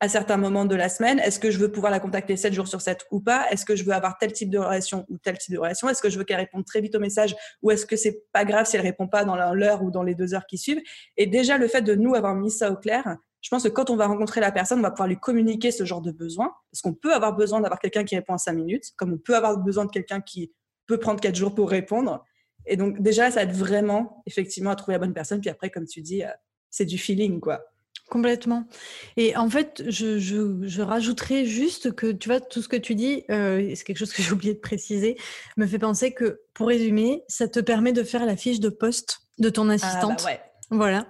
[0.00, 2.68] à certains moments de la semaine Est-ce que je veux pouvoir la contacter 7 jours
[2.68, 3.46] sur 7 ou pas?
[3.50, 5.88] Est-ce que je veux avoir tel type de relation ou tel type de relation?
[5.88, 8.44] Est-ce que je veux qu'elle réponde très vite au message ou est-ce que c'est pas
[8.44, 10.82] grave si elle répond pas dans l'heure ou dans les deux heures qui suivent?
[11.16, 13.90] Et déjà le fait de nous avoir mis ça au clair, je pense que quand
[13.90, 16.82] on va rencontrer la personne, on va pouvoir lui communiquer ce genre de besoin, parce
[16.82, 19.56] qu'on peut avoir besoin d'avoir quelqu'un qui répond en cinq minutes, comme on peut avoir
[19.58, 20.52] besoin de quelqu'un qui
[20.88, 22.24] peut prendre quatre jours pour répondre.
[22.66, 25.40] Et donc déjà, ça aide vraiment, effectivement, à trouver la bonne personne.
[25.40, 26.30] Puis après, comme tu dis, euh,
[26.70, 27.64] c'est du feeling, quoi.
[28.10, 28.66] Complètement.
[29.16, 33.22] Et en fait, je, je, rajouterais juste que, tu vois, tout ce que tu dis,
[33.30, 35.16] euh, c'est quelque chose que j'ai oublié de préciser,
[35.56, 39.20] me fait penser que, pour résumer, ça te permet de faire la fiche de poste
[39.38, 40.24] de ton ah, bah assistante.
[40.24, 40.40] ouais.
[40.70, 41.06] Voilà.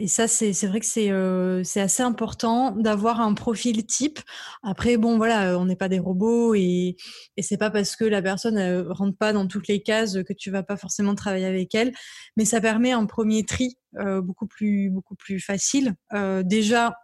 [0.00, 4.18] Et ça, c'est vrai que c'est euh, assez important d'avoir un profil type.
[4.64, 6.96] Après, bon, voilà, euh, on n'est pas des robots et,
[7.36, 10.32] et c'est pas parce que la personne ne rentre pas dans toutes les cases que
[10.32, 11.92] tu vas pas forcément travailler avec elle.
[12.36, 15.94] Mais ça permet un premier tri euh, beaucoup, plus, beaucoup plus facile.
[16.12, 16.96] Euh, déjà,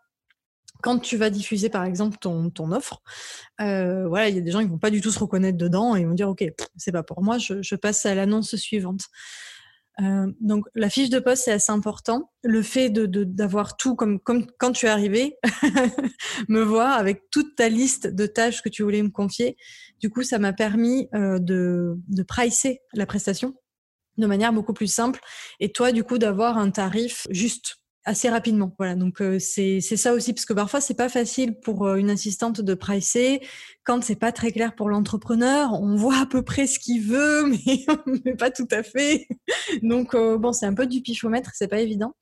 [0.82, 3.02] quand tu vas diffuser par exemple ton, offre,
[3.60, 5.94] euh, voilà, il y a des gens qui vont pas du tout se reconnaître dedans
[5.94, 6.44] et vont dire ok,
[6.76, 9.02] c'est pas pour moi, je passe à l'annonce suivante.
[10.00, 12.31] Euh, donc la fiche de poste c'est assez important.
[12.42, 15.37] Le fait de d'avoir tout comme comme quand tu es arrivé,
[16.48, 19.57] me voir avec toute ta liste de tâches que tu voulais me confier.
[20.00, 23.55] Du coup, ça m'a permis euh, de de pricer la prestation
[24.18, 25.20] de manière beaucoup plus simple
[25.59, 28.74] et toi du coup d'avoir un tarif juste assez rapidement.
[28.78, 32.10] Voilà, donc euh, c'est ça aussi parce que parfois c'est pas facile pour euh, une
[32.10, 33.40] assistante de pricer
[33.84, 35.72] quand c'est pas très clair pour l'entrepreneur.
[35.72, 37.46] On voit à peu près ce qu'il veut,
[38.24, 39.26] mais, pas tout à fait.
[39.82, 42.14] Donc euh, bon, c'est un peu du pichomètre, c'est pas évident.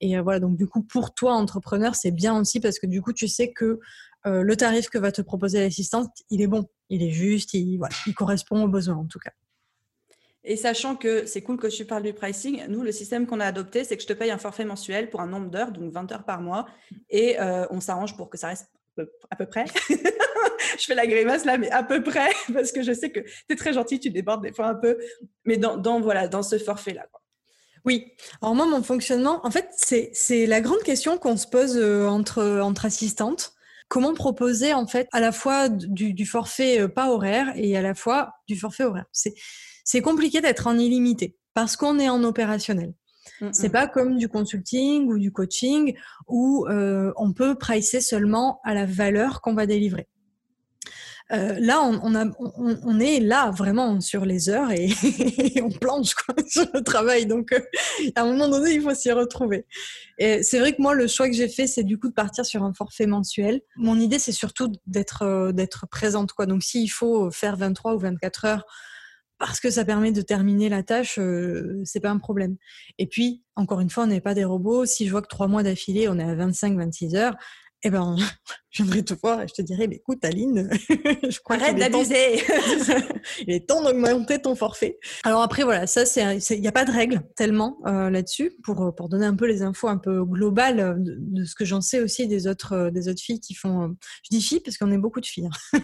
[0.00, 3.12] Et voilà, donc du coup pour toi entrepreneur, c'est bien aussi parce que du coup
[3.12, 3.80] tu sais que
[4.24, 7.94] le tarif que va te proposer l'assistante, il est bon, il est juste, il, voilà,
[8.06, 9.32] il correspond aux besoins en tout cas.
[10.48, 13.44] Et sachant que c'est cool que tu parles du pricing, nous, le système qu'on a
[13.44, 16.10] adopté, c'est que je te paye un forfait mensuel pour un nombre d'heures, donc 20
[16.10, 16.64] heures par mois,
[17.10, 18.70] et euh, on s'arrange pour que ça reste
[19.30, 19.66] à peu près.
[20.78, 23.44] je fais la grimace là, mais à peu près, parce que je sais que tu
[23.50, 24.96] es très gentil, tu débordes des fois un peu,
[25.44, 27.04] mais dans, voilà, dans ce forfait-là.
[27.84, 28.14] Oui.
[28.40, 32.60] Alors moi, mon fonctionnement, en fait, c'est la grande question qu'on se pose euh, entre,
[32.62, 33.52] entre assistantes.
[33.88, 37.82] Comment proposer en fait à la fois du, du forfait euh, pas horaire et à
[37.82, 39.06] la fois du forfait horaire?
[39.12, 39.34] C'est
[39.88, 42.92] c'est compliqué d'être en illimité parce qu'on est en opérationnel.
[43.52, 45.94] C'est pas comme du consulting ou du coaching
[46.26, 50.08] où euh, on peut pricer seulement à la valeur qu'on va délivrer.
[51.32, 54.88] Euh, là, on, a, on, est là vraiment sur les heures et,
[55.62, 57.26] on planche quoi, sur le travail.
[57.26, 57.60] Donc, euh,
[58.14, 59.64] à un moment donné, il faut s'y retrouver.
[60.18, 62.44] Et c'est vrai que moi, le choix que j'ai fait, c'est du coup de partir
[62.44, 63.60] sur un forfait mensuel.
[63.76, 66.32] Mon idée, c'est surtout d'être d'être présente.
[66.32, 66.46] Quoi.
[66.46, 68.64] Donc, s'il faut faire 23 ou 24 heures
[69.38, 72.56] parce que ça permet de terminer la tâche, euh, c'est pas un problème.
[72.98, 74.84] Et puis, encore une fois, on n'est pas des robots.
[74.84, 77.36] Si je vois que trois mois d'affilée, on est à 25-26 heures,
[77.84, 78.16] eh ben,
[78.70, 82.42] je viendrai te voir et je te dirai, mais écoute, Aline, je crois Arrête d'abuser.
[83.40, 84.98] il est temps d'augmenter ton forfait.
[85.24, 88.94] Alors après, voilà, ça, c'est, il n'y a pas de règle tellement euh, là-dessus pour,
[88.94, 92.00] pour donner un peu les infos un peu globales euh, de, ce que j'en sais
[92.00, 94.98] aussi des autres, euh, des autres filles qui font, je dis filles parce qu'on est
[94.98, 95.78] beaucoup de filles hein,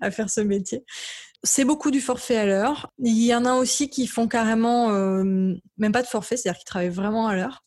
[0.00, 0.84] à faire ce métier.
[1.46, 2.90] C'est beaucoup du forfait à l'heure.
[2.98, 6.88] Il y en a aussi qui font carrément même pas de forfait, c'est-à-dire qui travaillent
[6.88, 7.62] vraiment à l'heure.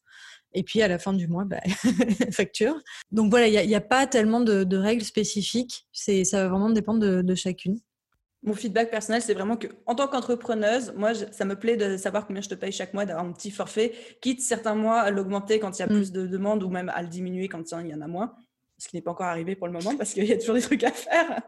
[0.54, 1.60] Et puis à la fin du mois, bah,
[2.32, 2.82] facture.
[3.12, 5.88] Donc voilà, il n'y a, pas tellement de, règles spécifiques.
[5.92, 7.80] C'est, ça va vraiment dépendre de, chacune.
[8.44, 12.26] Mon feedback personnel, c'est vraiment que, en tant qu'entrepreneuse, moi, ça me plaît de savoir
[12.26, 15.60] combien je te paye chaque mois, d'avoir un petit forfait, quitte certains mois à l'augmenter
[15.60, 15.96] quand il y a mm.
[15.96, 18.34] plus de demandes ou même à le diminuer quand il y en a moins,
[18.78, 20.62] ce qui n'est pas encore arrivé pour le moment parce qu'il y a toujours des
[20.62, 21.42] trucs à faire.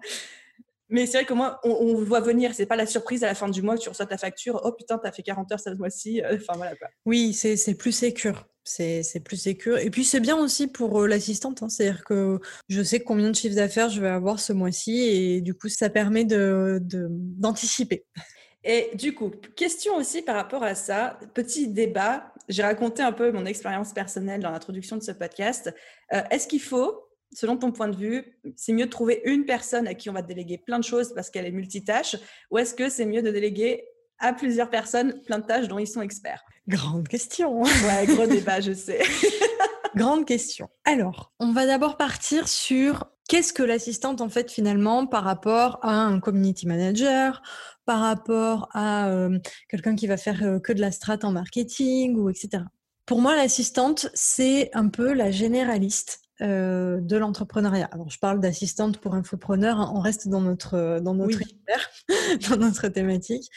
[0.92, 2.54] Mais c'est vrai que moi, on, voit venir.
[2.54, 4.62] C'est pas la surprise à la fin du mois que tu reçois ta facture.
[4.64, 6.22] Oh putain, t'as fait 40 heures ce mois-ci.
[6.26, 6.90] Enfin voilà quoi.
[7.06, 8.46] Oui, c'est plus sécure.
[8.64, 9.78] C'est plus sécure.
[9.80, 11.64] Et puis c'est bien aussi pour euh, l'assistante.
[11.64, 11.70] Hein.
[11.70, 15.54] C'est-à-dire que je sais combien de chiffre d'affaires je vais avoir ce mois-ci et du
[15.54, 18.06] coup ça permet d'anticiper.
[18.16, 18.22] De,
[18.64, 22.32] et du coup, question aussi par rapport à ça, petit débat.
[22.48, 25.74] J'ai raconté un peu mon expérience personnelle dans l'introduction de ce podcast.
[26.14, 29.88] Euh, est-ce qu'il faut, selon ton point de vue, c'est mieux de trouver une personne
[29.88, 32.16] à qui on va déléguer plein de choses parce qu'elle est multitâche,
[32.50, 33.86] ou est-ce que c'est mieux de déléguer
[34.20, 36.44] à plusieurs personnes plein de tâches dont ils sont experts?
[36.68, 37.62] Grande question.
[37.62, 39.02] Ouais, gros débat, je sais.
[39.96, 40.70] Grande question.
[40.86, 45.92] Alors, on va d'abord partir sur qu'est-ce que l'assistante en fait finalement par rapport à
[45.92, 47.42] un community manager,
[47.86, 52.16] par rapport à euh, quelqu'un qui va faire euh, que de la strat en marketing
[52.16, 52.64] ou etc.
[53.06, 57.90] Pour moi, l'assistante, c'est un peu la généraliste de l'entrepreneuriat.
[57.92, 61.90] Alors, je parle d'assistante pour infopreneur, hein, on reste dans notre, dans notre univers,
[62.50, 63.50] dans notre thématique.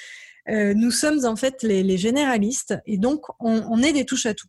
[0.48, 4.48] nous sommes en fait les, généralistes et donc on, est des touches à tout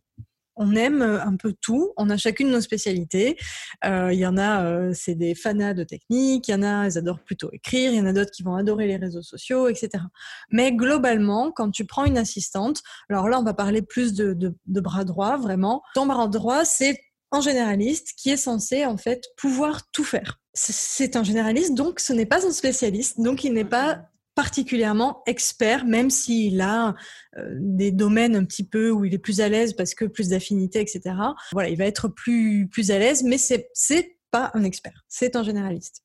[0.56, 1.92] on aime un peu tout.
[1.96, 3.36] On a chacune nos spécialités.
[3.84, 6.48] Il y en a, c'est des fanas de technique.
[6.48, 7.92] Il y en a, ils adorent plutôt écrire.
[7.92, 10.02] Il y en a d'autres qui vont adorer les réseaux sociaux, etc.
[10.50, 14.80] Mais globalement, quand tu prends une assistante, alors là, on va parler plus de, de
[14.80, 15.82] bras droit, vraiment.
[15.94, 16.98] Ton bras droit, c'est
[17.32, 20.40] un généraliste qui est censé en fait pouvoir tout faire.
[20.54, 25.86] C'est un généraliste, donc ce n'est pas un spécialiste, donc il n'est pas particulièrement expert,
[25.86, 26.94] même s'il a
[27.36, 30.28] euh, des domaines un petit peu où il est plus à l'aise parce que plus
[30.28, 31.16] d'affinité, etc.
[31.52, 35.36] Voilà, il va être plus plus à l'aise, mais c'est c'est pas un expert, c'est
[35.36, 36.02] un généraliste.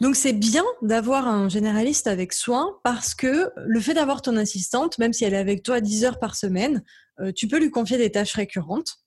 [0.00, 4.98] Donc c'est bien d'avoir un généraliste avec soin parce que le fait d'avoir ton assistante,
[4.98, 6.84] même si elle est avec toi 10 heures par semaine,
[7.20, 8.98] euh, tu peux lui confier des tâches récurrentes,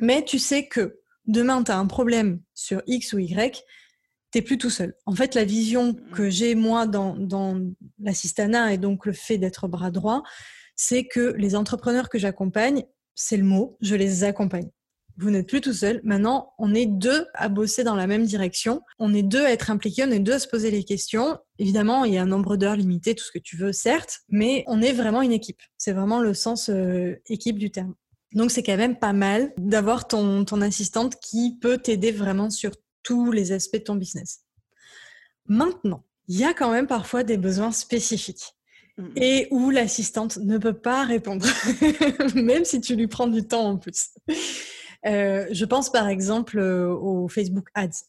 [0.00, 3.64] mais tu sais que demain tu as un problème sur X ou Y,
[4.30, 4.94] t'es plus tout seul.
[5.06, 6.10] En fait, la vision mmh.
[6.12, 7.60] que j'ai moi dans, dans
[7.98, 10.22] l'assistana et donc le fait d'être bras droit,
[10.74, 14.70] c'est que les entrepreneurs que j'accompagne, c'est le mot, je les accompagne.
[15.18, 16.02] Vous n'êtes plus tout seul.
[16.04, 18.82] Maintenant, on est deux à bosser dans la même direction.
[18.98, 21.38] On est deux à être impliqués, on est deux à se poser les questions.
[21.58, 24.64] Évidemment, il y a un nombre d'heures limité, tout ce que tu veux, certes, mais
[24.66, 25.62] on est vraiment une équipe.
[25.78, 27.94] C'est vraiment le sens euh, équipe du terme.
[28.32, 32.72] Donc, c'est quand même pas mal d'avoir ton, ton assistante qui peut t'aider vraiment sur
[33.02, 34.40] tous les aspects de ton business.
[35.46, 38.56] Maintenant, il y a quand même parfois des besoins spécifiques
[39.14, 41.46] et où l'assistante ne peut pas répondre,
[42.34, 44.10] même si tu lui prends du temps en plus.
[45.06, 48.06] Euh, je pense par exemple euh, au Facebook Ads.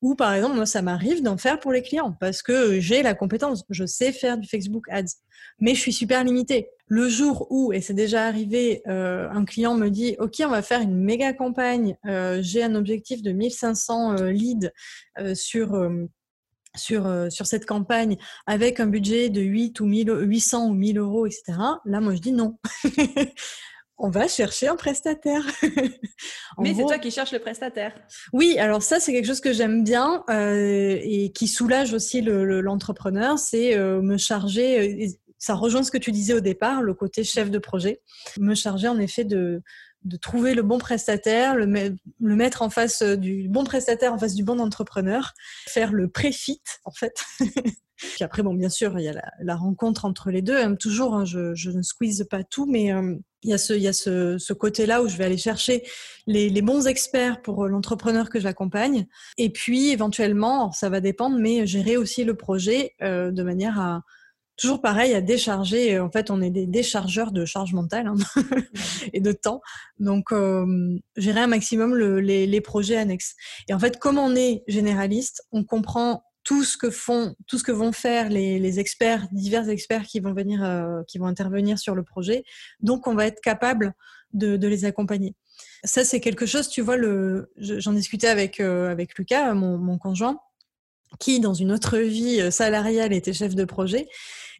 [0.00, 3.14] Ou par exemple, moi, ça m'arrive d'en faire pour les clients parce que j'ai la
[3.14, 3.64] compétence.
[3.70, 5.14] Je sais faire du Facebook Ads,
[5.60, 6.68] mais je suis super limitée.
[6.88, 10.62] Le jour où, et c'est déjà arrivé, euh, un client me dit, OK, on va
[10.62, 11.96] faire une méga campagne.
[12.06, 14.70] Euh, j'ai un objectif de 1500 euh, leads
[15.34, 15.90] sur
[16.74, 21.52] sur, sur cette campagne avec un budget de 8 ou 800 ou 1000 euros, etc.
[21.84, 22.58] Là, moi, je dis non.
[24.02, 25.46] on va chercher un prestataire.
[26.58, 27.94] Mais c'est toi qui cherches le prestataire.
[28.32, 33.38] Oui, alors ça c'est quelque chose que j'aime bien euh, et qui soulage aussi l'entrepreneur,
[33.38, 35.04] c'est euh, me charger.
[35.04, 38.02] Euh, ça rejoint ce que tu disais au départ, le côté chef de projet,
[38.38, 39.62] me charger en effet de
[40.04, 44.34] de trouver le bon prestataire, le, le, mettre en face du bon prestataire, en face
[44.34, 45.32] du bon entrepreneur,
[45.68, 47.22] faire le pré-fit en fait.
[47.96, 50.56] Puis après, bon, bien sûr, il y a la, rencontre entre les deux.
[50.56, 52.90] Hein, toujours, hein, je, je, ne squeeze pas tout, mais
[53.42, 55.82] il y a ce, il y a ce, ce côté-là où je vais aller chercher
[56.26, 59.06] les, les bons experts pour l'entrepreneur que j'accompagne.
[59.38, 64.02] Et puis, éventuellement, ça va dépendre, mais gérer aussi le projet euh, de manière à
[64.56, 65.98] toujours pareil à décharger.
[65.98, 68.14] En fait, on est des déchargeurs de charge mentale hein,
[69.12, 69.60] et de temps.
[69.98, 73.34] Donc, euh, gérer un maximum le, les, les projets annexes.
[73.68, 77.64] Et en fait, comme on est généraliste, on comprend tout ce que font, tout ce
[77.64, 81.94] que vont faire les, experts, divers experts qui vont venir, euh, qui vont intervenir sur
[81.94, 82.44] le projet.
[82.80, 83.94] Donc, on va être capable
[84.32, 85.34] de, les accompagner.
[85.84, 86.96] Ça, c'est quelque chose, tu vois,
[87.56, 90.40] j'en discutais avec euh, avec Lucas, mon, mon, conjoint,
[91.18, 94.08] qui dans une autre vie euh, salariale était chef de projet.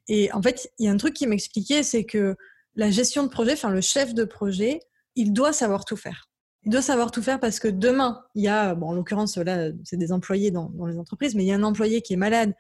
[0.09, 2.37] Et en fait, il y a un truc qui m'expliquait, c'est que
[2.75, 4.81] la gestion de projet, enfin le chef de projet,
[5.15, 6.32] il doit savoir tout faire
[6.65, 9.71] il doit savoir tout faire parce que demain, il y a, bon, en l'occurrence, là,
[9.85, 12.55] c'est des employés dans, les entreprises, mais il y a un employé qui est malade,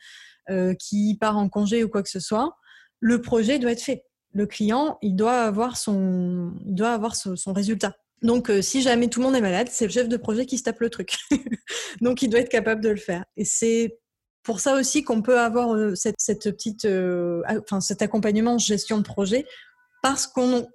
[0.51, 2.57] euh, qui part en congé ou quoi que ce soit.
[3.01, 4.05] Le projet doit être fait.
[4.33, 7.95] Le client, il doit avoir son, doit avoir son, résultat.
[8.23, 10.59] Donc, euh, si jamais tout le monde est malade, c'est le chef de projet qui
[10.59, 11.17] se tape le truc.
[12.01, 13.25] Donc, il doit être capable de le faire.
[13.37, 13.99] Et c'est
[14.43, 16.89] pour ça aussi qu'on peut avoir euh, petite,
[17.47, 19.47] enfin, cet accompagnement gestion de projet
[20.03, 20.67] parce qu'on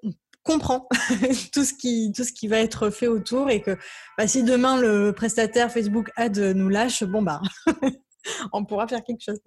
[0.47, 0.88] comprend
[1.53, 3.77] tout ce qui tout ce qui va être fait autour et que
[4.17, 7.41] bah, si demain le prestataire Facebook Ad nous lâche, bon bah
[8.53, 9.39] on pourra faire quelque chose.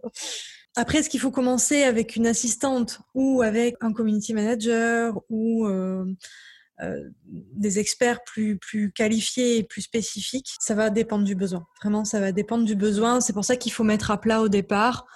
[0.76, 6.04] Après, est-ce qu'il faut commencer avec une assistante ou avec un community manager ou euh,
[6.80, 10.54] euh, des experts plus plus qualifiés et plus spécifiques?
[10.60, 11.66] Ça va dépendre du besoin.
[11.82, 13.20] Vraiment, ça va dépendre du besoin.
[13.20, 15.06] C'est pour ça qu'il faut mettre à plat au départ.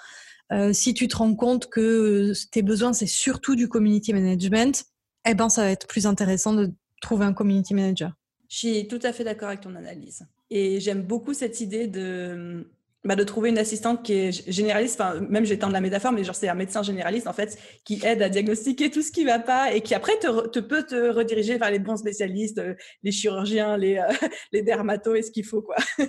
[0.51, 4.85] Euh, si tu te rends compte que tes besoins c'est surtout du community management,
[5.25, 6.71] eh ben, ça va être plus intéressant de
[7.01, 8.13] trouver un community manager.
[8.49, 10.25] Je suis tout à fait d'accord avec ton analyse.
[10.49, 12.69] Et j'aime beaucoup cette idée de,
[13.05, 16.23] bah, de trouver une assistante qui est généraliste, enfin, même vais tendre la métaphore, mais
[16.23, 19.39] genre c'est un médecin généraliste, en fait, qui aide à diagnostiquer tout ce qui va
[19.39, 23.11] pas et qui après te, te peut te rediriger vers les bons spécialistes, euh, les
[23.11, 25.75] chirurgiens, les, euh, les dermatos et ce qu'il faut, quoi.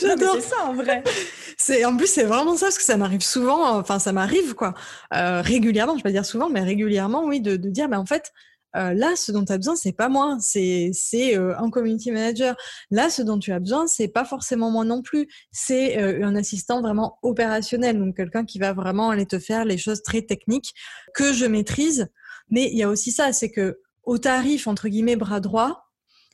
[0.00, 0.40] J'adore.
[0.40, 1.02] Ça, en vrai.
[1.58, 4.74] c'est, en plus, c'est vraiment ça, parce que ça m'arrive souvent, enfin, ça m'arrive, quoi,
[5.14, 8.06] euh, régulièrement, je vais pas dire souvent, mais régulièrement, oui, de, de dire, mais en
[8.06, 8.32] fait,
[8.74, 12.56] là, ce dont tu as besoin, c'est pas moi, c'est c'est un community manager.
[12.90, 16.80] Là, ce dont tu as besoin, c'est pas forcément moi non plus, c'est un assistant
[16.80, 20.72] vraiment opérationnel, donc quelqu'un qui va vraiment aller te faire les choses très techniques
[21.14, 22.08] que je maîtrise.
[22.50, 25.84] Mais il y a aussi ça, c'est que au tarif entre guillemets bras droit,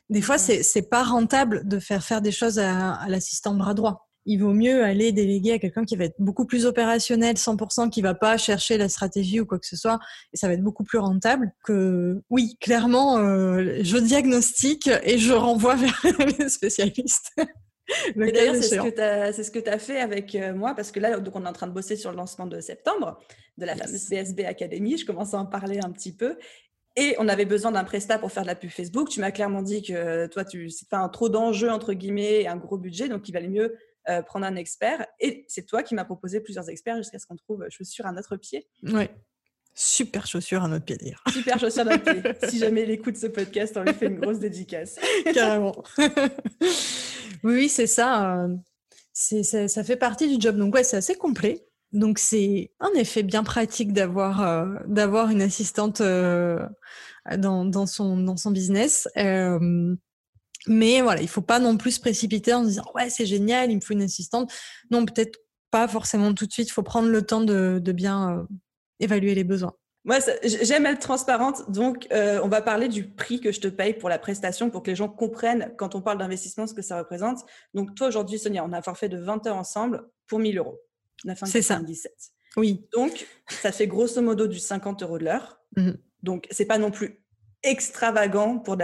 [0.09, 3.73] des fois c'est c'est pas rentable de faire faire des choses à, à l'assistant bras
[3.73, 7.89] droit il vaut mieux aller déléguer à quelqu'un qui va être beaucoup plus opérationnel, 100%,
[7.89, 9.99] qui va pas chercher la stratégie ou quoi que ce soit,
[10.33, 15.33] et ça va être beaucoup plus rentable que, oui, clairement, euh, je diagnostique et je
[15.33, 16.01] renvoie vers
[16.39, 17.31] les spécialistes.
[18.17, 21.45] D'ailleurs, c'est ce que tu as, fait avec euh, moi, parce que là, donc, on
[21.45, 23.17] est en train de bosser sur le lancement de septembre
[23.57, 24.97] de la fameuse BSB Academy.
[24.97, 26.37] Je commence à en parler un petit peu.
[26.97, 29.07] Et on avait besoin d'un prestat pour faire de la pub Facebook.
[29.09, 32.47] Tu m'as clairement dit que toi, tu c'est pas un trop d'enjeux entre guillemets et
[32.47, 33.77] un gros budget, donc il valait mieux
[34.09, 35.05] euh, prendre un expert.
[35.19, 38.37] Et c'est toi qui m'as proposé plusieurs experts jusqu'à ce qu'on trouve chaussures à notre
[38.37, 38.67] pied.
[38.83, 39.09] Oui.
[39.73, 41.21] Super chaussures à notre pied, d'ailleurs.
[41.29, 42.23] Super chaussures à notre pied.
[42.49, 44.95] si jamais il écoute ce podcast, on lui fait une grosse dédicace.
[45.33, 45.83] Carrément.
[47.43, 48.43] oui, c'est ça.
[48.43, 48.55] Euh,
[49.11, 50.57] c'est, ça, fait partie du job.
[50.57, 51.67] Donc, ouais, c'est assez complet.
[51.91, 58.37] Donc, c'est en effet bien pratique d'avoir, euh, d'avoir une assistante dans, dans, son, dans
[58.37, 59.07] son business.
[60.67, 63.71] Mais voilà, il faut pas non plus se précipiter en se disant ouais c'est génial,
[63.71, 64.51] il me faut une assistante.
[64.91, 65.39] Non, peut-être
[65.71, 66.67] pas forcément tout de suite.
[66.67, 68.43] Il faut prendre le temps de, bien euh,
[68.99, 69.73] évaluer les besoins.
[70.05, 73.93] Moi, j'aime être transparente, donc euh, on va parler du prix que je te paye
[73.93, 76.97] pour la prestation pour que les gens comprennent quand on parle d'investissement ce que ça
[76.97, 77.39] représente.
[77.73, 80.79] Donc toi aujourd'hui, Sonia, on a un forfait de 20 heures ensemble pour 1000 euros.
[81.43, 81.81] C'est ça.
[82.55, 82.87] Oui.
[82.93, 85.59] Donc ça fait grosso modo du 50 euros de l'heure.
[85.75, 85.91] Mmh.
[86.23, 87.21] Donc c'est pas non plus
[87.63, 88.83] extravagant pour de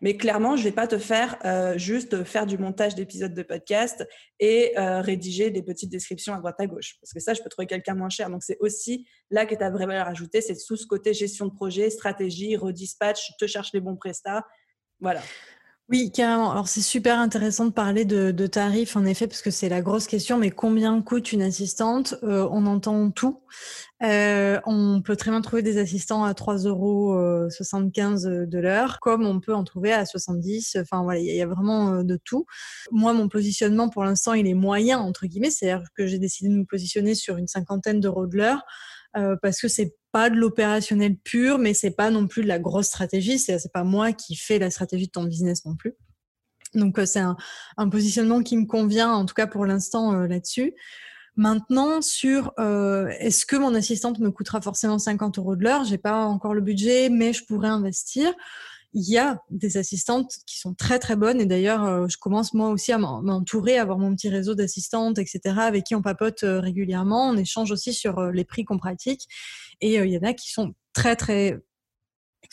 [0.00, 4.06] mais clairement, je vais pas te faire euh, juste faire du montage d'épisodes de podcast
[4.38, 7.48] et euh, rédiger des petites descriptions à droite à gauche, parce que ça, je peux
[7.48, 8.30] trouver quelqu'un moins cher.
[8.30, 11.52] Donc, c'est aussi là que ta vraie valeur ajoutée, c'est sous ce côté gestion de
[11.52, 14.46] projet, stratégie, redispatch, te cherche les bons prestats.
[15.00, 15.22] Voilà.
[15.90, 16.52] Oui, carrément.
[16.52, 20.06] Alors c'est super intéressant de parler de, tarifs, en effet, parce que c'est la grosse
[20.06, 20.38] question.
[20.38, 22.14] Mais combien coûte une assistante?
[22.22, 23.42] Euh, On entend tout.
[24.04, 29.26] Euh, on peut très bien trouver des assistants à 3,75 euros euh, de l'heure, comme
[29.26, 30.76] on peut en trouver à 70.
[30.80, 32.46] Enfin voilà, il y, a vraiment de tout.
[32.92, 36.54] Moi, mon positionnement pour l'instant, il est moyen entre guillemets, c'est-à-dire que j'ai décidé de
[36.54, 38.62] me positionner sur une cinquantaine d'euros de l'heure.
[39.42, 42.86] parce que c'est pas de l'opérationnel pur, mais c'est pas non plus de la grosse
[42.86, 43.38] stratégie.
[43.38, 45.94] C'est, c'est pas moi qui fais la stratégie de ton business non plus.
[46.74, 47.36] Donc euh, c'est un,
[47.90, 50.74] positionnement qui me convient, en tout cas pour l'instant euh, là-dessus.
[51.36, 55.84] Maintenant, sur euh, est-ce que mon assistante me coûtera forcément 50 euros de l'heure?
[55.84, 58.32] J'ai pas encore le budget, mais je pourrais investir
[58.92, 62.54] il y a des assistantes qui sont très très bonnes et d'ailleurs euh, je commence
[62.54, 65.40] moi aussi à m'entourer, à avoir mon petit réseau d'assistantes, etc.
[65.58, 69.28] avec qui on papote euh, régulièrement, on échange aussi sur euh, les prix qu'on pratique
[69.80, 71.58] et il y en a qui sont très très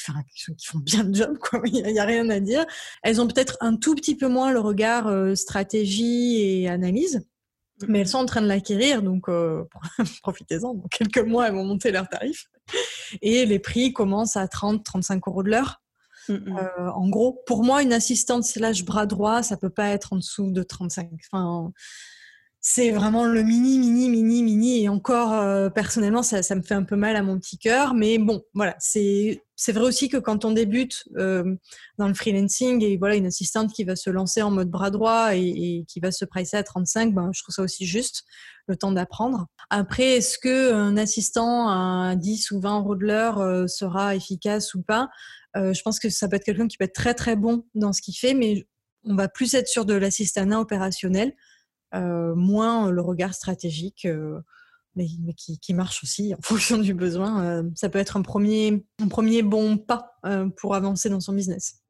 [0.09, 1.59] Enfin, qui font bien le job, quoi.
[1.65, 2.65] Il n'y a, rien à dire.
[3.01, 7.25] Elles ont peut-être un tout petit peu moins le regard stratégie et analyse,
[7.88, 9.25] mais elles sont en train de l'acquérir, donc
[10.21, 10.75] profitez-en.
[10.75, 12.45] Dans quelques mois, elles vont monter leurs tarifs.
[13.23, 15.81] Et les prix commencent à 30-35 euros de l'heure.
[16.30, 16.57] Mm, mm.
[16.57, 20.17] Euh, en gros, pour moi, une assistante slash bras droit, ça peut pas être en
[20.17, 21.09] dessous de 35.
[21.32, 21.71] Enfin,
[22.70, 24.84] c'est vraiment le mini, mini, mini, mini.
[24.84, 27.93] Et encore, euh, personnellement, ça, me fait un peu mal à mon petit cœur.
[27.93, 29.39] Mais bon, voilà, c'est
[29.70, 31.55] vrai aussi que quand on débute euh,
[31.97, 35.34] dans le freelancing et voilà une assistante qui va se lancer en mode bras droit
[35.34, 38.26] et, qui va se pricer à 35, ben, je trouve ça aussi juste
[38.68, 39.47] le temps d'apprendre.
[39.70, 44.82] Après, est-ce que un assistant à 10 ou 20 euros de l'heure sera efficace ou
[44.82, 45.07] pas?
[45.55, 47.93] Euh, je pense que ça peut être quelqu'un qui peut être très très bon dans
[47.93, 48.68] ce qu'il fait, mais
[49.05, 51.34] on va plus être sur de l'assistanat opérationnel,
[51.93, 54.39] moins le regard stratégique, euh,
[54.95, 57.63] mais, qui, marche aussi en fonction du besoin.
[57.75, 60.19] ça peut être un premier, un premier bon pas
[60.57, 61.81] pour avancer dans son business.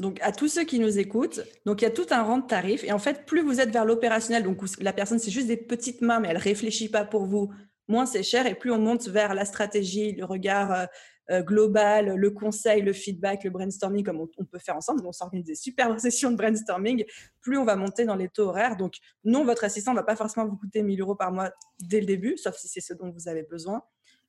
[0.00, 2.46] Donc, à tous ceux qui nous écoutent, donc il y a tout un rang de
[2.46, 2.84] tarifs.
[2.84, 6.00] Et en fait, plus vous êtes vers l'opérationnel, donc la personne, c'est juste des petites
[6.00, 7.52] mains, mais elle réfléchit pas pour vous,
[7.86, 8.46] moins c'est cher.
[8.46, 10.86] Et plus on monte vers la stratégie, le regard euh,
[11.28, 15.06] global, le conseil, le feedback, le brainstorming, comme on, peut faire ensemble.
[15.06, 17.04] On s'organise des super sessions de brainstorming.
[17.40, 18.76] Plus on va monter dans les taux horaires.
[18.76, 18.94] Donc,
[19.24, 22.06] non, votre assistant ne va pas forcément vous coûter 1000 euros par mois dès le
[22.06, 23.82] début, sauf si c'est ce dont vous avez besoin.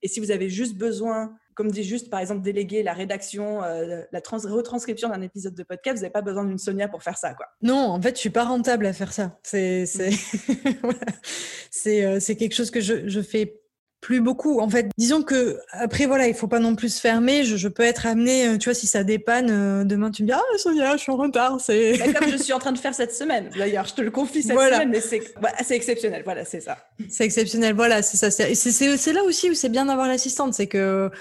[0.03, 4.01] Et si vous avez juste besoin, comme dit juste, par exemple, déléguer la rédaction, euh,
[4.11, 7.33] la retranscription d'un épisode de podcast, vous n'avez pas besoin d'une Sonia pour faire ça,
[7.35, 7.45] quoi.
[7.61, 9.39] Non, en fait, je suis pas rentable à faire ça.
[9.43, 10.09] C'est c'est
[12.05, 13.60] euh, c'est quelque chose que je, je fais
[14.01, 14.59] plus beaucoup.
[14.59, 17.43] En fait, disons que après voilà, il faut pas non plus se fermer.
[17.43, 20.33] Je, peux être amenée, euh, tu vois, si ça dépanne euh, demain, tu me dis
[20.33, 21.61] ah Sonia, je suis en retard.
[21.61, 23.49] C'est bah, comme je suis en train de faire cette semaine.
[23.55, 25.21] D'ailleurs, je te le confie cette semaine, mais c'est
[25.63, 26.23] c'est exceptionnel.
[26.25, 26.77] Voilà, c'est ça.
[27.09, 27.75] C'est exceptionnel.
[27.75, 28.31] Voilà, c'est ça.
[28.31, 31.11] C'est là aussi où c'est bien d'avoir l'assistante, c'est que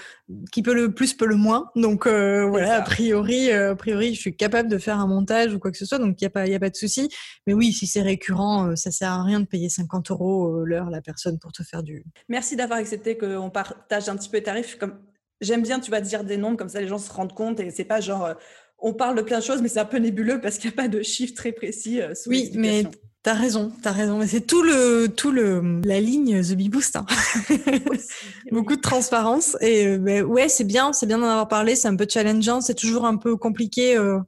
[0.51, 1.69] qui peut le plus peut le moins.
[1.75, 5.71] Donc voilà, a priori, a priori, je suis capable de faire un montage ou quoi
[5.71, 7.09] que ce soit, donc il y a pas, il a pas de souci.
[7.47, 11.01] Mais oui, si c'est récurrent, ça sert à rien de payer 50 euros l'heure la
[11.01, 12.03] personne pour te faire du.
[12.29, 14.77] Merci d'avoir accepté qu'on partage un petit peu les tarifs.
[14.77, 14.99] Comme
[15.41, 17.69] j'aime bien, tu vas dire des nombres comme ça, les gens se rendent compte et
[17.71, 18.35] c'est pas genre
[18.81, 20.77] on parle de plein de choses, mais c'est un peu nébuleux parce qu'il n'y a
[20.77, 22.01] pas de chiffres très précis.
[22.01, 22.83] Euh, oui, mais
[23.23, 24.17] T'as raison, t'as raison.
[24.17, 26.95] Mais c'est tout le, tout le, la ligne The Bee Boost.
[26.95, 27.05] Hein.
[28.51, 29.55] Beaucoup de transparence.
[29.61, 31.75] Et euh, ben, ouais, c'est bien, c'est bien d'en avoir parlé.
[31.75, 32.61] C'est un peu challengeant.
[32.61, 34.19] C'est toujours un peu compliqué, euh,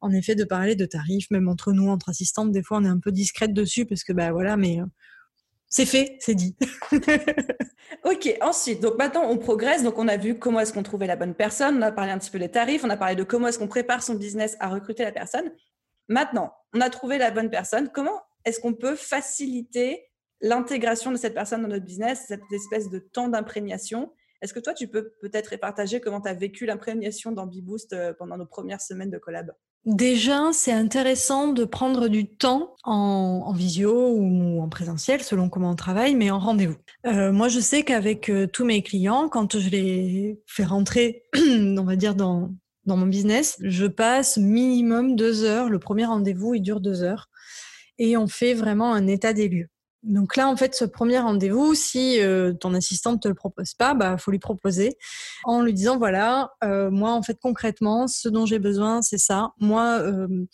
[0.00, 2.50] en effet, de parler de tarifs, même entre nous, entre assistantes.
[2.50, 4.80] Des fois, on est un peu discrète dessus parce que, bah voilà, mais
[5.68, 6.56] c'est fait, c'est dit.
[8.04, 9.84] ok, ensuite, donc maintenant on progresse.
[9.84, 12.18] Donc on a vu comment est-ce qu'on trouvait la bonne personne, on a parlé un
[12.18, 14.68] petit peu des tarifs, on a parlé de comment est-ce qu'on prépare son business à
[14.68, 15.52] recruter la personne.
[16.08, 17.88] Maintenant, on a trouvé la bonne personne.
[17.94, 20.06] Comment est-ce qu'on peut faciliter
[20.40, 24.12] l'intégration de cette personne dans notre business, cette espèce de temps d'imprégnation?
[24.42, 28.14] Est-ce que toi, tu peux peut-être partager comment tu as vécu l'imprégnation dans BeBoost euh,
[28.18, 29.52] pendant nos premières semaines de collab?
[29.86, 35.74] Déjà, c'est intéressant de prendre du temps en, visio ou en présentiel, selon comment on
[35.74, 36.76] travaille, mais en rendez-vous.
[37.06, 41.84] Euh, moi, je sais qu'avec euh, tous mes clients, quand je les fais rentrer, on
[41.84, 42.50] va dire, dans,
[42.84, 45.70] dans mon business, je passe minimum deux heures.
[45.70, 47.30] Le premier rendez-vous, il dure deux heures.
[48.00, 49.68] Et on fait vraiment un état des lieux.
[50.02, 53.92] Donc là, en fait, ce premier rendez-vous, si euh, ton assistante te le propose pas,
[53.92, 54.96] bah faut lui proposer
[55.44, 59.50] en lui disant voilà, euh, moi en fait concrètement, ce dont j'ai besoin, c'est ça.
[59.58, 60.46] Moi, euh,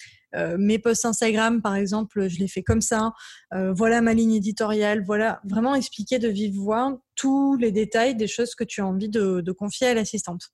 [0.59, 3.13] mes posts Instagram, par exemple, je les fais comme ça.
[3.53, 5.05] voilà ma ligne éditoriale.
[5.07, 9.09] Voilà, vraiment expliquer de vive voix tous les détails des choses que tu as envie
[9.09, 10.51] de, confier à l'assistante.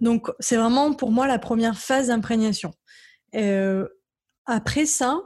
[0.00, 2.72] Donc c'est vraiment pour moi la première phase d'imprégnation.
[4.46, 5.22] après ça,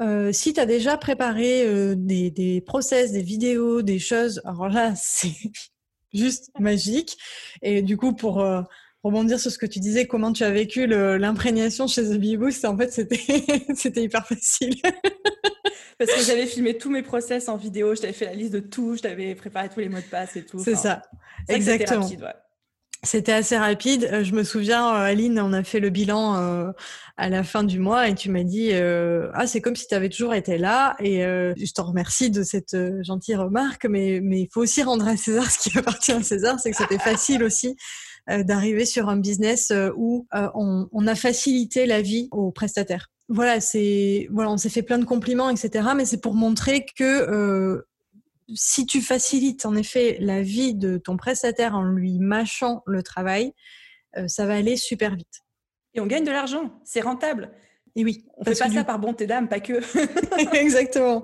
[0.00, 4.68] euh, si tu as déjà préparé euh, des, des, process, des vidéos, des choses, alors
[4.68, 5.32] là, c'est
[6.12, 7.16] juste magique.
[7.62, 8.62] Et du coup, pour euh,
[9.02, 12.64] rebondir sur ce que tu disais, comment tu as vécu l'imprégnation chez The Bee Boost,
[12.64, 14.74] en fait, c'était hyper facile.
[15.98, 18.60] Parce que j'avais filmé tous mes process en vidéo, je t'avais fait la liste de
[18.60, 20.58] tout, je t'avais préparé tous les mots de passe et tout.
[20.58, 21.00] C'est ça,
[21.48, 22.06] exactement.
[23.06, 24.08] C'était assez rapide.
[24.12, 26.72] Euh, je me souviens, euh, Aline, on a fait le bilan euh,
[27.16, 30.08] à la fin du mois et tu m'as dit ah c'est comme si tu avais
[30.10, 34.82] toujours été là et je te remercie de cette gentille remarque, mais il faut aussi
[34.82, 37.74] rendre à César ce qui appartient à César, c'est que c'était facile aussi
[38.28, 43.08] d'arriver sur un business où on, a facilité la vie aux prestataires.
[43.30, 45.88] Voilà, c'est voilà, on s'est fait plein de compliments, etc.
[45.96, 47.82] Mais c'est pour montrer que
[48.54, 53.52] si tu facilites en effet la vie de ton prestataire en lui mâchant le travail,
[54.16, 55.42] euh, ça va aller super vite.
[55.94, 57.50] Et on gagne de l'argent, c'est rentable.
[57.98, 59.72] Et oui, on fait pas ça par bonté d'âme, pas que.
[60.54, 61.22] Exactement.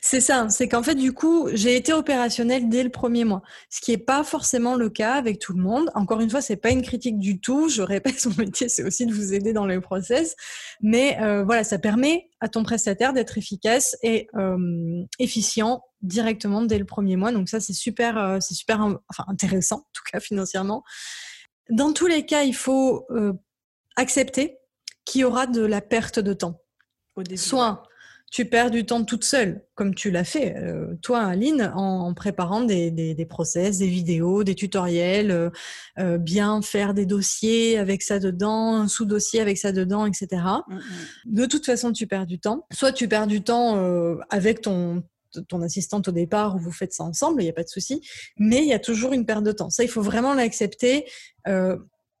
[0.00, 0.48] C'est ça.
[0.48, 3.98] C'est qu'en fait, du coup, j'ai été opérationnelle dès le premier mois, ce qui est
[3.98, 5.90] pas forcément le cas avec tout le monde.
[5.94, 7.68] Encore une fois, c'est pas une critique du tout.
[7.68, 10.34] Je répète, mon métier, c'est aussi de vous aider dans le process.
[10.80, 16.78] Mais euh, voilà, ça permet à ton prestataire d'être efficace et euh, efficient directement dès
[16.78, 17.32] le premier mois.
[17.32, 20.84] Donc ça, c'est super, euh, c'est super, enfin intéressant, en tout cas financièrement.
[21.70, 23.06] Dans tous les cas, il faut
[23.96, 24.58] accepter
[25.06, 26.60] qu'il y aura de la perte de temps.
[27.36, 27.84] Soit
[28.34, 32.62] tu perds du temps toute seule, comme tu l'as fait, euh, toi, Aline, en, préparant
[32.62, 35.50] des, des, process, des vidéos, des tutoriels, euh,
[36.00, 40.26] euh, bien faire des dossiers avec ça dedans, un sous-dossier avec ça dedans, etc.
[40.66, 40.80] Mm, mm.
[41.26, 42.66] De toute façon, tu perds du temps.
[42.72, 43.78] Soit tu perds du temps
[44.30, 45.04] avec ton,
[45.40, 48.00] ton assistante au départ où vous faites ça ensemble, il n'y a pas de souci,
[48.38, 49.70] mais il y a toujours une perte de temps.
[49.70, 51.06] Ça, il faut vraiment l'accepter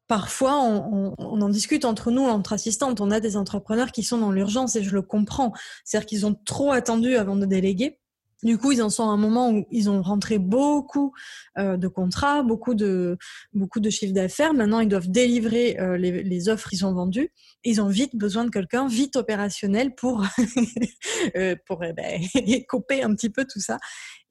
[0.06, 3.00] parfois, on, en discute entre nous, entre assistantes.
[3.00, 5.52] On a des entrepreneurs qui sont dans l'urgence et je le comprends.
[5.84, 7.98] C'est-à-dire qu'ils ont trop attendu avant de déléguer.
[8.42, 11.12] Du coup, ils en sont à un moment où ils ont rentré beaucoup
[11.58, 13.16] euh, de contrats, beaucoup de
[13.52, 14.54] beaucoup de chiffres d'affaires.
[14.54, 17.30] Maintenant, ils doivent délivrer euh, les, offres qu'ils ont vendues.
[17.64, 20.24] Ils ont vite besoin de quelqu'un, vite opérationnel pour
[21.36, 22.20] euh, pour eh ben,
[22.68, 23.78] couper un petit peu tout ça.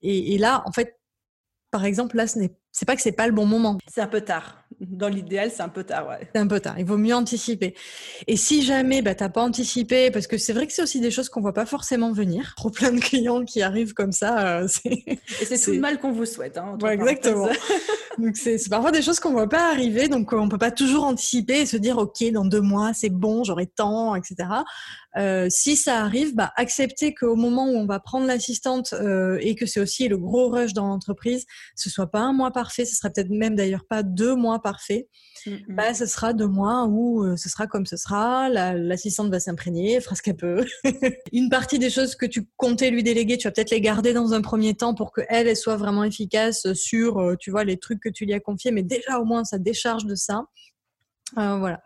[0.01, 0.99] Et, et là, en fait,
[1.71, 3.77] par exemple, là, ce n'est c'est pas que c'est pas le bon moment.
[3.87, 4.57] C'est un peu tard.
[4.79, 6.27] Dans l'idéal, c'est un peu tard, ouais.
[6.33, 6.73] C'est un peu tard.
[6.79, 7.75] Il vaut mieux anticiper.
[8.25, 11.11] Et si jamais bah, t'as pas anticipé, parce que c'est vrai que c'est aussi des
[11.11, 12.55] choses qu'on voit pas forcément venir.
[12.57, 14.57] Trop plein de clients qui arrivent comme ça.
[14.57, 16.57] Euh, Et c'est tout le mal qu'on vous souhaite.
[16.57, 17.47] Hein, ouais, exactement.
[18.17, 21.61] donc c'est parfois des choses qu'on voit pas arriver, donc on peut pas toujours anticiper
[21.61, 24.35] et se dire ok dans deux mois c'est bon, j'aurai temps, etc.
[25.17, 29.55] Euh, si ça arrive, bah, accepter qu'au moment où on va prendre l'assistante euh, et
[29.55, 31.45] que c'est aussi le gros rush dans l'entreprise,
[31.75, 35.07] ce soit pas un mois parfait, ce sera peut-être même d'ailleurs pas deux mois parfaits.
[35.67, 38.49] Bah, ce sera deux mois où euh, ce sera comme ce sera.
[38.49, 40.65] L'assistante va s'imprégner, fera ce qu'elle peut.
[41.31, 44.33] Une partie des choses que tu comptais lui déléguer, tu vas peut-être les garder dans
[44.33, 48.09] un premier temps pour qu'elle elle soit vraiment efficace sur, tu vois, les trucs que
[48.09, 48.71] tu lui as confiés.
[48.71, 50.45] Mais déjà au moins ça décharge de ça.
[51.35, 51.81] voilà.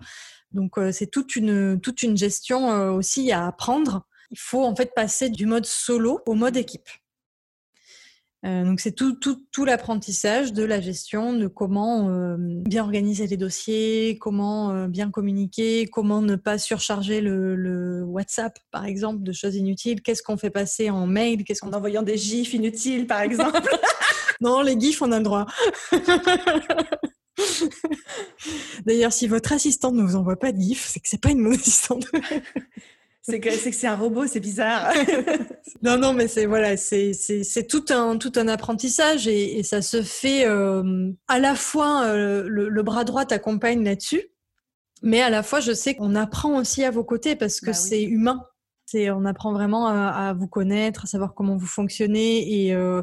[0.51, 4.05] Donc euh, c'est toute une toute une gestion euh, aussi à apprendre.
[4.31, 6.89] Il faut en fait passer du mode solo au mode équipe.
[8.45, 13.37] Euh, donc c'est tout, tout, tout l'apprentissage de la gestion, de comment bien organiser les
[13.37, 19.55] dossiers, comment bien communiquer, comment ne pas surcharger le, le WhatsApp par exemple de choses
[19.55, 20.01] inutiles.
[20.01, 21.43] Qu'est-ce qu'on fait passer en mail?
[21.45, 23.61] Qu'est-ce En envoyant des gifs inutiles par exemple.
[24.41, 25.45] non, les gifs on a le droit.
[28.85, 31.43] D'ailleurs, si votre assistante ne vous envoie pas de gif, c'est que c'est pas une
[31.43, 32.05] bonne assistante.
[33.21, 34.93] c'est que c'est un robot, c'est bizarre.
[35.81, 40.45] non, non, mais c'est voilà, c'est tout un tout un apprentissage et, ça se fait
[40.45, 44.23] euh, à la fois euh, le, bras droit t'accompagne là-dessus,
[45.03, 47.73] mais à la fois je sais qu'on apprend aussi à vos côtés parce que bah
[47.73, 48.45] c'est humain
[48.95, 52.65] on apprend vraiment à, vous connaître, à savoir comment vous fonctionnez.
[52.65, 53.01] Et, euh,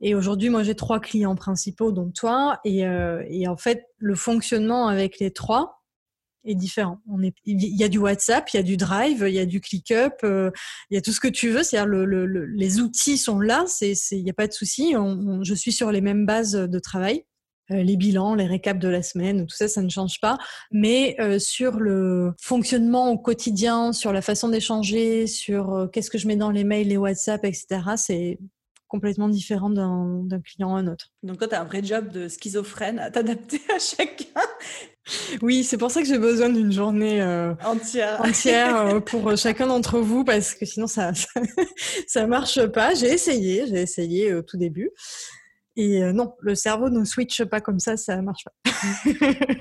[0.00, 2.60] et aujourd'hui, moi, j'ai trois clients principaux, dont toi.
[2.64, 5.82] Et, euh, en fait, le fonctionnement avec les trois
[6.44, 7.00] est différent.
[7.44, 10.24] Il y a du WhatsApp, il y a du Drive, il y a du ClickUp,
[10.24, 10.50] euh,
[10.90, 11.62] il y a tout ce que tu veux.
[11.62, 13.64] C'est-à-dire le, le, les outils sont là.
[13.80, 14.94] Il n'y a pas de souci.
[15.42, 17.24] je suis sur les mêmes bases de travail.
[17.72, 20.38] Euh, les bilans, les récaps de la semaine, tout ça, ça ne change pas.
[20.70, 26.18] Mais euh, sur le fonctionnement au quotidien, sur la façon d'échanger, sur euh, qu'est-ce que
[26.18, 27.66] je mets dans les mails, les WhatsApp, etc.,
[27.96, 28.38] c'est
[28.88, 31.12] complètement différent d'un client à un autre.
[31.22, 34.42] Donc toi, tu as un vrai job de schizophrène à t'adapter à chacun.
[35.40, 37.22] Oui, c'est pour ça que j'ai besoin d'une journée
[37.64, 41.40] entière, entière pour chacun d'entre vous, parce que sinon ça, ça,
[42.06, 42.92] ça marche pas.
[42.92, 44.90] J'ai essayé, j'ai essayé au tout début.
[45.76, 48.72] Et euh, non, le cerveau ne switch pas comme ça, ça marche pas.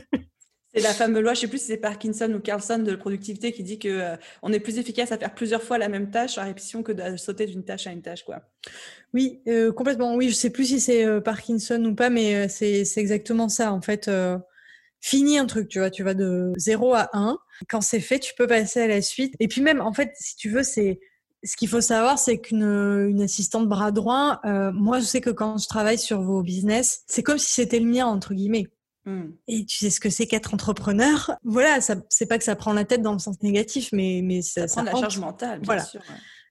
[0.74, 3.62] C'est la fameuse loi, je sais plus si c'est Parkinson ou Carlson de productivité qui
[3.62, 6.43] dit que euh, on est plus efficace à faire plusieurs fois la même tâche à
[6.43, 8.39] répétition que de sauter d'une tâche à une tâche, quoi.
[9.14, 10.16] Oui, euh, complètement.
[10.16, 13.74] Oui, je sais plus si c'est Parkinson ou pas, mais c'est exactement ça.
[13.74, 14.09] En fait,
[15.01, 17.38] fini un truc, tu vois, tu vas de 0 à 1.
[17.68, 19.36] Quand c'est fait, tu peux passer à la suite.
[19.41, 21.01] Et puis même, en fait, si tu veux, c'est
[21.43, 25.29] ce qu'il faut savoir, c'est qu'une une assistante bras droit, euh, moi, je sais que
[25.29, 28.67] quand je travaille sur vos business, c'est comme si c'était le mien entre guillemets.
[29.05, 29.31] Hmm.
[29.47, 31.31] Et tu sais ce que c'est qu'être entrepreneur?
[31.43, 34.43] Voilà, ça, c'est pas que ça prend la tête dans le sens négatif, mais mais
[34.43, 35.83] ça, ça prend la charge mentale, bien voilà.
[35.83, 36.01] sûr.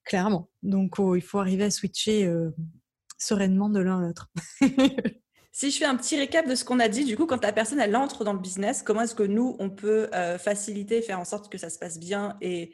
[0.04, 0.48] Clairement.
[0.62, 2.50] Donc, oh, il faut arriver à switcher euh,
[3.18, 4.30] sereinement de l'un à l'autre.
[5.52, 7.52] Si je fais un petit récap de ce qu'on a dit, du coup, quand la
[7.52, 11.18] personne elle entre dans le business, comment est-ce que nous on peut euh, faciliter, faire
[11.18, 12.72] en sorte que ça se passe bien et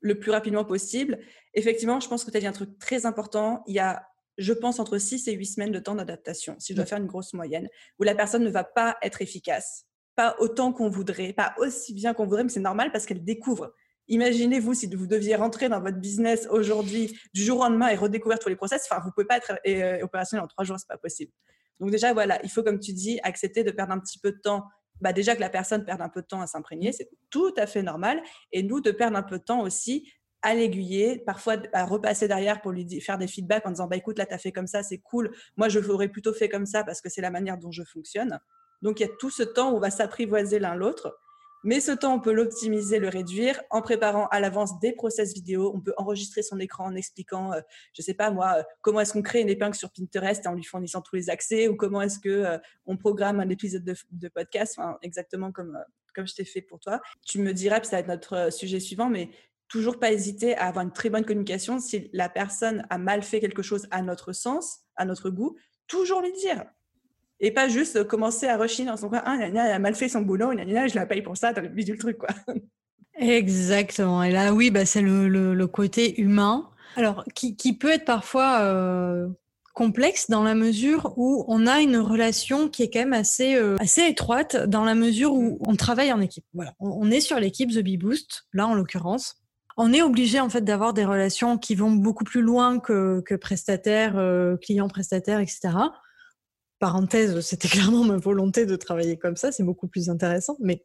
[0.00, 1.18] le plus rapidement possible.
[1.54, 3.62] Effectivement, je pense que tu as dit un truc très important.
[3.66, 4.06] Il y a,
[4.38, 7.06] je pense, entre 6 et 8 semaines de temps d'adaptation, si je dois faire une
[7.06, 7.68] grosse moyenne,
[7.98, 12.14] où la personne ne va pas être efficace, pas autant qu'on voudrait, pas aussi bien
[12.14, 13.72] qu'on voudrait, mais c'est normal parce qu'elle découvre.
[14.08, 18.38] Imaginez-vous si vous deviez rentrer dans votre business aujourd'hui, du jour au lendemain, et redécouvrir
[18.38, 18.86] tous les process.
[18.88, 21.32] Enfin, vous pouvez pas être euh, opérationnel en trois jours, c'est pas possible.
[21.80, 24.38] Donc déjà, voilà, il faut, comme tu dis, accepter de perdre un petit peu de
[24.38, 24.64] temps
[25.00, 27.66] bah déjà que la personne perde un peu de temps à s'imprégner, c'est tout à
[27.66, 28.22] fait normal.
[28.52, 30.10] Et nous, de perdre un peu de temps aussi
[30.42, 34.18] à l'aiguiller, parfois à repasser derrière pour lui faire des feedbacks en disant bah écoute
[34.18, 35.34] là tu as fait comme ça, c'est cool.
[35.56, 38.38] Moi je l'aurais plutôt fait comme ça parce que c'est la manière dont je fonctionne.
[38.82, 41.18] Donc il y a tout ce temps où on va s'apprivoiser l'un l'autre.
[41.64, 45.72] Mais ce temps, on peut l'optimiser, le réduire en préparant à l'avance des process vidéo.
[45.74, 49.00] On peut enregistrer son écran en expliquant, je euh, je sais pas moi, euh, comment
[49.00, 52.02] est-ce qu'on crée une épingle sur Pinterest en lui fournissant tous les accès ou comment
[52.02, 55.78] est-ce que euh, on programme un épisode de, podcast, exactement comme
[56.14, 57.00] comme je t'ai fait pour toi.
[57.26, 59.28] Tu me diras, puis ça va être notre sujet suivant, mais
[59.68, 61.78] toujours pas hésiter à avoir une très bonne communication.
[61.78, 66.22] Si la personne a mal fait quelque chose à notre sens, à notre goût, toujours
[66.22, 66.64] lui dire.
[67.40, 69.22] Et pas juste commencer à rechiner dans son coin.
[69.24, 71.98] Ah, elle a mal fait son boulot, je la paye pour ça, t'as le le
[71.98, 72.30] truc, quoi.
[73.18, 74.22] Exactement.
[74.22, 76.68] Et là, oui, bah, c'est le, côté humain.
[76.96, 79.28] Alors, qui, peut être parfois euh,
[79.74, 83.76] complexe dans la mesure où on a une relation qui est quand même assez, euh,
[83.80, 86.44] assez étroite, dans la mesure où on travaille en équipe.
[86.54, 86.72] Voilà.
[86.80, 89.42] On, est sur l'équipe The Bee Boost, là en l'occurrence.
[89.76, 93.34] On est obligé en fait d'avoir des relations qui vont beaucoup plus loin que, que
[93.34, 95.74] prestataire, euh, client prestataire, etc
[96.78, 100.84] parenthèse, c'était clairement ma volonté de travailler comme ça, c'est beaucoup plus intéressant, mais...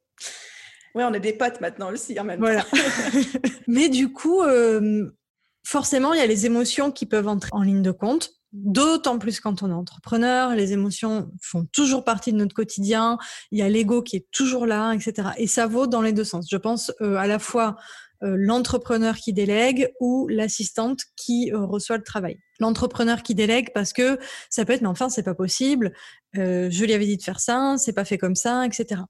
[0.93, 2.65] Oui, on est des potes maintenant aussi en même voilà.
[3.67, 5.09] mais du coup, euh,
[5.63, 8.31] forcément, il y a les émotions qui peuvent entrer en ligne de compte.
[8.51, 13.17] D'autant plus quand on est entrepreneur, les émotions font toujours partie de notre quotidien.
[13.53, 15.29] Il y a l'ego qui est toujours là, etc.
[15.37, 16.47] Et ça vaut dans les deux sens.
[16.51, 17.77] Je pense euh, à la fois
[18.23, 22.37] l'entrepreneur qui délègue ou l'assistante qui reçoit le travail.
[22.61, 24.17] L'entrepreneur qui délègue parce que
[24.49, 25.91] ça peut être mais enfin c'est pas possible,
[26.33, 29.01] je lui avais dit de faire ça, c'est pas fait comme ça, etc.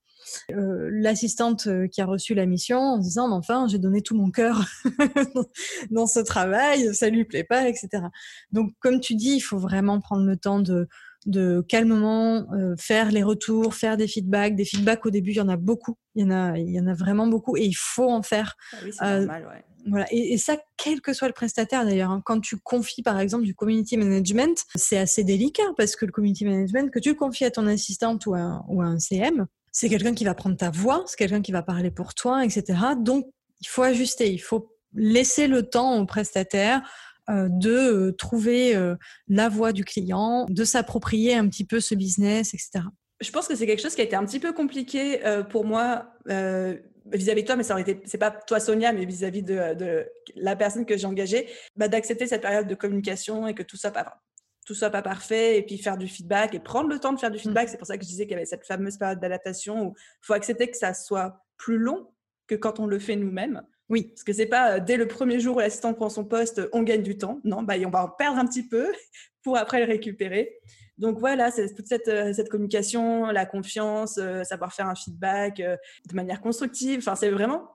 [0.51, 4.15] Euh, l'assistante euh, qui a reçu la mission en disant mais enfin j'ai donné tout
[4.15, 4.65] mon cœur
[5.91, 8.03] dans ce travail, ça lui plaît pas, etc.
[8.51, 10.87] Donc comme tu dis, il faut vraiment prendre le temps de
[11.25, 14.55] de calmement euh, faire les retours, faire des feedbacks.
[14.55, 15.97] Des feedbacks au début, il y en a beaucoup.
[16.15, 18.55] Il y en a, il y en a vraiment beaucoup et il faut en faire.
[18.73, 19.65] Ah oui, c'est normal, ouais.
[19.87, 20.05] Voilà.
[20.11, 22.11] Et, ça, quel que soit le prestataire d'ailleurs.
[22.11, 22.21] Hein.
[22.23, 26.45] Quand tu confies par exemple du community management, c'est assez délicat parce que le community
[26.45, 29.89] management, que tu le confies à ton assistante ou à, ou à un CM, c'est
[29.89, 32.79] quelqu'un qui va prendre ta voix, c'est quelqu'un qui va parler pour toi, etc.
[32.99, 33.25] Donc,
[33.61, 36.81] il faut ajuster, il faut laisser le temps au prestataire
[37.29, 38.95] de euh, trouver euh,
[39.27, 42.85] la voix du client, de s'approprier un petit peu ce business, etc.
[43.21, 45.19] Je pense que c'est quelque chose qui a été un petit peu compliqué
[45.49, 49.43] pour moi vis-à-vis de toi, mais ça aurait été, c'est pas toi Sonia, mais vis-à-vis
[49.43, 50.05] de,
[50.35, 54.21] la personne que j'ai engagée, bah, d'accepter cette période de communication et que tout pas,
[54.65, 57.31] tout soit pas parfait et puis faire du feedback et prendre le temps de faire
[57.31, 57.67] du feedback.
[57.67, 57.71] Mmh.
[57.71, 60.25] C'est pour ça que je disais qu'il y avait cette fameuse période d'adaptation où il
[60.25, 62.07] faut accepter que ça soit plus long
[62.47, 63.63] que quand on le fait nous-mêmes.
[63.91, 64.03] Oui.
[64.03, 66.81] Parce que c'est pas euh, dès le premier jour où l'assistant prend son poste, on
[66.81, 67.39] gagne du temps.
[67.43, 68.91] Non, bah, on va en perdre un petit peu
[69.43, 70.57] pour après le récupérer.
[70.97, 76.15] Donc voilà, c'est toute cette, euh, communication, la confiance, euh, savoir faire un feedback de
[76.15, 76.99] manière constructive.
[76.99, 77.67] Enfin, c'est vraiment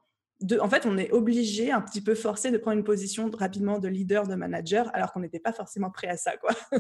[0.60, 3.88] en fait, on est obligé, un petit peu forcé, de prendre une position rapidement de
[3.88, 6.50] leader, de manager, alors qu'on n'était pas forcément prêt à ça, quoi.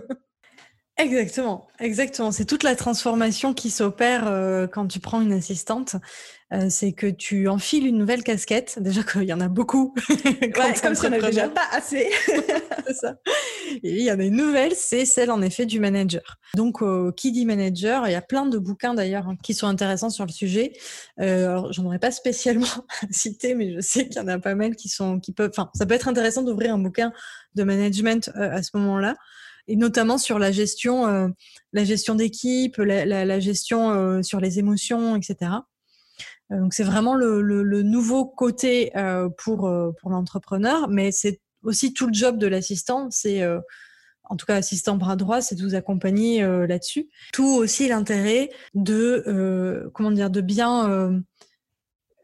[0.98, 2.32] Exactement, exactement.
[2.32, 5.96] C'est toute la transformation qui s'opère euh, quand tu prends une assistante.
[6.52, 8.78] Euh, c'est que tu enfiles une nouvelle casquette.
[8.80, 9.94] Déjà qu'il y en a beaucoup.
[10.54, 12.10] quand comme si on n'avait déjà pas assez.
[12.94, 13.16] ça.
[13.82, 16.38] Et il y en a une nouvelle, c'est celle en effet du manager.
[16.54, 19.66] Donc, euh, qui dit manager Il y a plein de bouquins d'ailleurs hein, qui sont
[19.66, 20.72] intéressants sur le sujet.
[21.18, 22.66] alors, j'en aurais pas spécialement
[23.10, 25.50] cité, mais je sais qu'il y en a pas mal qui sont, qui peuvent.
[25.50, 27.12] Enfin, ça peut être intéressant d'ouvrir un bouquin
[27.54, 29.16] de management à ce moment-là
[29.68, 31.28] et notamment sur la gestion, euh,
[31.72, 35.50] la gestion d'équipe, la, la, la, gestion euh, sur les émotions, etc.
[36.52, 38.92] Euh, donc c'est vraiment le, le, le, nouveau côté
[39.38, 39.70] pour
[40.00, 43.44] pour l'entrepreneur, mais c'est aussi tout le job de l'assistant, c'est
[44.28, 47.08] en tout cas assistant bras droit, c'est de vous accompagner là-dessus.
[47.32, 51.24] Tout aussi l'intérêt de comment dire de bien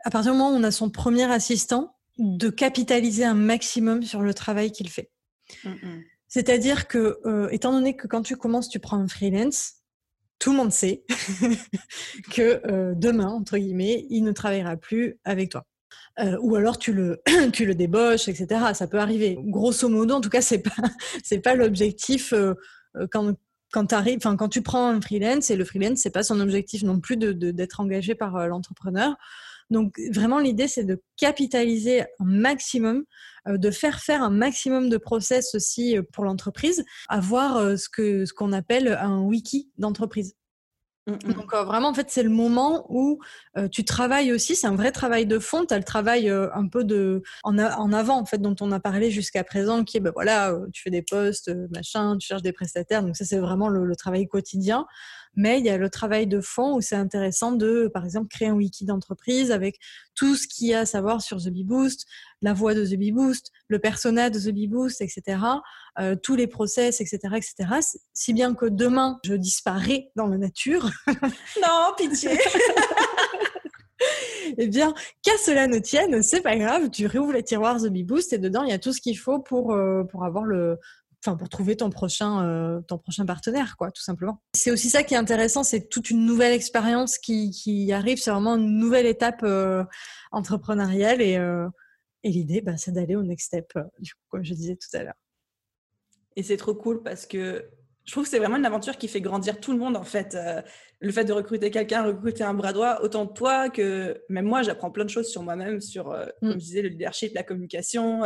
[0.05, 4.23] à partir du moment où on a son premier assistant, de capitaliser un maximum sur
[4.23, 5.11] le travail qu'il fait.
[5.65, 6.03] Mmh, mmh.
[6.29, 9.82] C'est-à-dire que, euh, étant donné que quand tu commences, tu prends un freelance,
[10.43, 11.05] tout le monde sait
[12.33, 15.65] que euh, demain, entre guillemets, il ne travaillera plus avec toi.
[16.19, 17.23] Euh, ou alors tu le,
[17.75, 18.61] débauches, etc.
[18.75, 19.39] Ça peut arriver.
[19.39, 20.73] Grosso modo, en tout cas, c'est pas,
[21.45, 22.35] pas l'objectif
[23.13, 23.35] quand,
[23.73, 23.87] quand,
[24.37, 27.33] quand tu prends un freelance, et le freelance, c'est pas son objectif non plus de,
[27.53, 29.15] d'être engagé par l'entrepreneur.
[29.73, 33.05] Donc vraiment l'idée c'est de capitaliser un maximum,
[33.49, 37.89] euh, de faire faire un maximum de process aussi euh, pour l'entreprise, avoir euh, ce
[37.89, 40.37] que ce qu'on appelle un wiki d'entreprise.
[41.09, 41.33] Mmh, mmh.
[41.33, 43.19] Donc vraiment, en fait, c'est le moment où
[43.73, 44.55] tu travailles aussi.
[44.55, 45.67] C'est un vrai travail de fond.
[45.67, 48.79] Tu as le travail un peu de en, en, avant, en fait, dont on a
[48.79, 52.53] parlé jusqu'à présent, qui est, ben voilà, tu fais des postes, machin, tu cherches des
[52.53, 53.03] prestataires.
[53.03, 54.87] Donc ça, c'est vraiment le, travail quotidien.
[55.35, 58.49] Mais il y a le travail de fond où c'est intéressant de, par exemple, créer
[58.49, 59.79] un wiki d'entreprise avec
[60.15, 62.07] tout ce qu'il y a à savoir sur The Bee Boost,
[62.43, 65.39] la voix de The Bee Boost, le persona de The Bee Boost, etc.
[65.99, 67.81] Euh, tous les process, etc., etc.
[68.13, 70.91] Si bien que demain, je disparais dans la nature.
[71.07, 72.39] non, pitié
[74.59, 76.91] eh bien, qu'à cela ne tienne, c'est pas grave.
[76.91, 79.19] Tu réouvres les tiroirs The Bee Boost et dedans, il y a tout ce qu'il
[79.19, 80.79] faut pour, euh, pour avoir le,
[81.25, 85.03] enfin pour trouver ton prochain euh, ton prochain partenaire quoi tout simplement c'est aussi ça
[85.03, 89.07] qui est intéressant c'est toute une nouvelle expérience qui, qui arrive c'est vraiment une nouvelle
[89.07, 89.85] étape euh,
[90.33, 91.69] entrepreneuriale et, euh,
[92.25, 95.05] et l'idée bah, c'est d'aller au next step du coup, comme je disais tout à
[95.05, 95.15] l'heure
[96.37, 97.69] et c'est trop cool parce que
[98.05, 100.37] je trouve que c'est vraiment une aventure qui fait grandir tout le monde en fait.
[100.99, 104.91] le fait de recruter quelqu'un, recruter un bras droit, autant toi que même moi, j'apprends
[104.91, 106.33] plein de choses sur moi-même, sur, mm.
[106.41, 108.25] comme je disais, le leadership, la communication,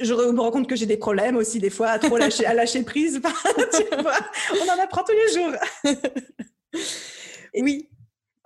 [0.00, 2.54] je me rends compte que j'ai des problèmes aussi des fois à trop lâcher, à
[2.54, 3.20] lâcher prise.
[3.24, 5.52] on en apprend tous les jours.
[7.54, 7.88] oui.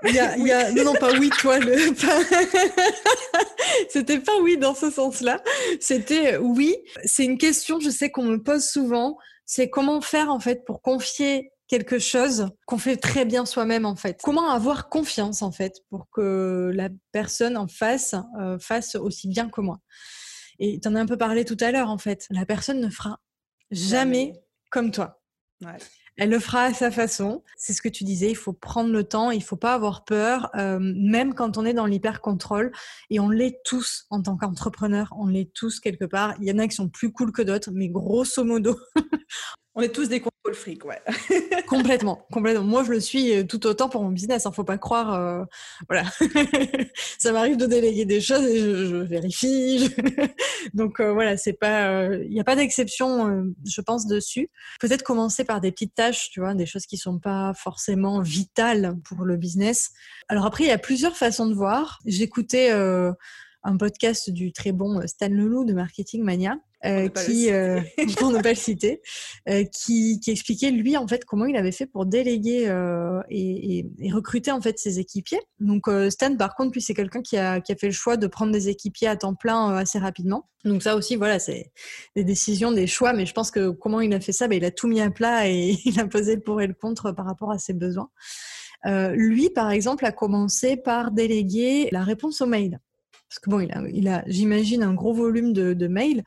[0.04, 0.36] Il y a,
[0.72, 1.58] non, non, pas oui, toi.
[3.88, 5.42] C'était pas oui dans ce sens-là.
[5.80, 6.76] C'était oui.
[7.04, 9.16] C'est une question, je sais qu'on me pose souvent.
[9.46, 13.96] C'est comment faire en fait pour confier quelque chose qu'on fait très bien soi-même en
[13.96, 14.20] fait.
[14.22, 19.48] Comment avoir confiance en fait pour que la personne en face euh, fasse aussi bien
[19.48, 19.78] que moi?
[20.58, 22.26] Et tu en as un peu parlé tout à l'heure, en fait.
[22.30, 23.20] La personne ne fera
[23.70, 24.32] jamais,
[24.70, 25.22] comme toi.
[26.16, 27.42] Elle le fera à sa façon.
[27.56, 30.50] C'est ce que tu disais, il faut prendre le temps, il faut pas avoir peur,
[30.56, 32.72] euh, même quand on est dans l'hyper-contrôle.
[33.10, 36.34] Et on l'est tous en tant qu'entrepreneur, on l'est tous quelque part.
[36.40, 38.78] Il y en a qui sont plus cool que d'autres, mais grosso modo,
[39.78, 41.02] On est tous des contrôles fric, ouais.
[41.68, 42.64] complètement, complètement.
[42.64, 44.46] Moi, je le suis euh, tout autant pour mon business.
[44.46, 45.12] ne hein, faut pas croire.
[45.12, 45.44] Euh,
[45.86, 46.04] voilà.
[47.18, 49.94] ça m'arrive de déléguer des choses et je, vérifie.
[50.72, 52.06] Donc euh, voilà, c'est pas.
[52.06, 54.48] Il n'y a pas d'exception, je pense, dessus.
[54.80, 58.94] Peut-être commencer par des petites tâches, tu vois, des choses qui sont pas forcément vitales
[59.04, 59.90] pour le business.
[60.28, 61.98] Alors après, il y a plusieurs façons de voir.
[62.06, 67.80] J'écoutais un podcast du très bon Stan Leloup de Marketing Mania euh, qui, euh,
[68.18, 69.00] pour ne pas le citer,
[69.48, 73.78] euh, qui, qui, expliquait lui en fait comment il avait fait pour déléguer euh, et,
[73.78, 75.40] et, et, recruter en fait ses équipiers.
[75.58, 78.26] Donc Stan, par contre, lui c'est quelqu'un qui a, qui a fait le choix de
[78.26, 80.48] prendre des équipiers à temps plein assez rapidement.
[80.64, 81.72] Donc ça aussi, voilà, c'est
[82.14, 84.64] des décisions, des choix, mais je pense que comment il a fait ça, ben, il
[84.64, 87.24] a tout mis à plat et il a posé le pour et le contre par
[87.24, 88.10] rapport à ses besoins.
[88.84, 92.80] lui, par exemple, a commencé par déléguer la réponse aux mails.
[93.28, 96.22] Parce que bon, il a, il a j'imagine, un gros volume de, de mails.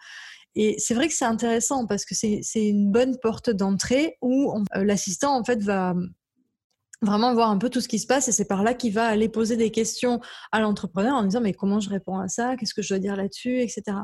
[0.56, 4.84] Et c'est vrai que c'est intéressant parce que c'est une bonne porte d'entrée où euh,
[4.84, 5.94] l'assistant en fait va
[7.02, 9.06] vraiment voir un peu tout ce qui se passe et c'est par là qu'il va
[9.06, 10.20] aller poser des questions
[10.52, 13.16] à l'entrepreneur en disant mais comment je réponds à ça, qu'est-ce que je dois dire
[13.16, 13.98] là-dessus, etc.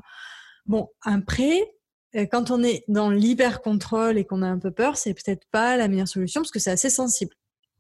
[0.66, 1.72] Bon, après,
[2.16, 5.46] euh, quand on est dans l'hyper contrôle et qu'on a un peu peur, c'est peut-être
[5.52, 7.36] pas la meilleure solution parce que c'est assez sensible.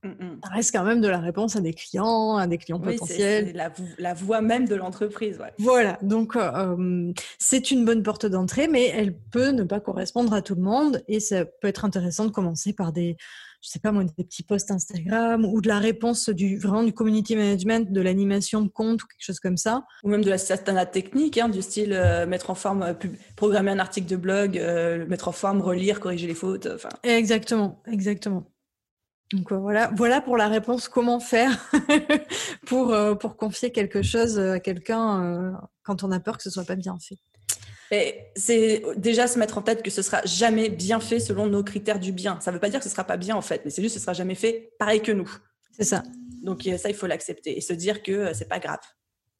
[0.05, 0.39] Mm, mm.
[0.43, 3.53] Ça reste quand même de la réponse à des clients, à des clients potentiels.
[3.55, 5.39] C'est la, voix même de l'entreprise.
[5.57, 10.41] Voilà, donc euh, c'est une bonne porte d'entrée, mais elle peut ne pas correspondre à
[10.41, 13.17] tout le monde et ça peut être intéressant de commencer par des,
[13.61, 16.93] je sais pas moi, des petits posts Instagram ou de la réponse du vraiment du
[16.93, 19.83] community management, de l'animation de compte ou quelque chose comme ça.
[20.03, 22.93] Ou même de la certaine technique, hein, du style euh, mettre en forme, euh,
[23.35, 24.61] programmer un article de blog,
[25.07, 26.67] mettre en forme, relire, corriger les fautes.
[26.67, 26.89] Enfin.
[27.03, 28.45] Exactement, exactement.
[29.35, 31.69] Donc euh, voilà, voilà pour la réponse comment faire
[32.65, 35.51] pour, euh, pour confier quelque chose à quelqu'un euh,
[35.83, 37.17] quand on a peur que ce soit pas bien fait.
[38.35, 41.99] C'est déjà se mettre en tête que ce sera jamais bien fait selon nos critères
[41.99, 42.39] du bien.
[42.41, 43.95] Ça ne veut pas dire que ce sera pas bien en fait, mais c'est juste
[43.95, 45.29] que ce sera jamais fait pareil que nous.
[45.71, 46.03] C'est ça.
[46.43, 48.79] Donc ça, il faut l'accepter et se dire que c'est pas grave.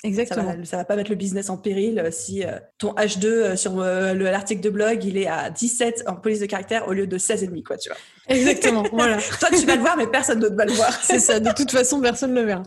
[0.06, 0.56] Exactement.
[0.64, 3.56] Ça va, va pas mettre le business en péril euh, si euh, ton H2 euh,
[3.56, 7.18] sur l'article de blog, il est à 17 en police de caractère au lieu de
[7.18, 7.97] 16,5, quoi, tu vois.
[8.28, 9.18] Exactement, voilà.
[9.39, 10.93] Toi, tu vas le voir, mais personne d'autre va le voir.
[11.03, 12.64] C'est ça, de toute façon, personne ne le verra.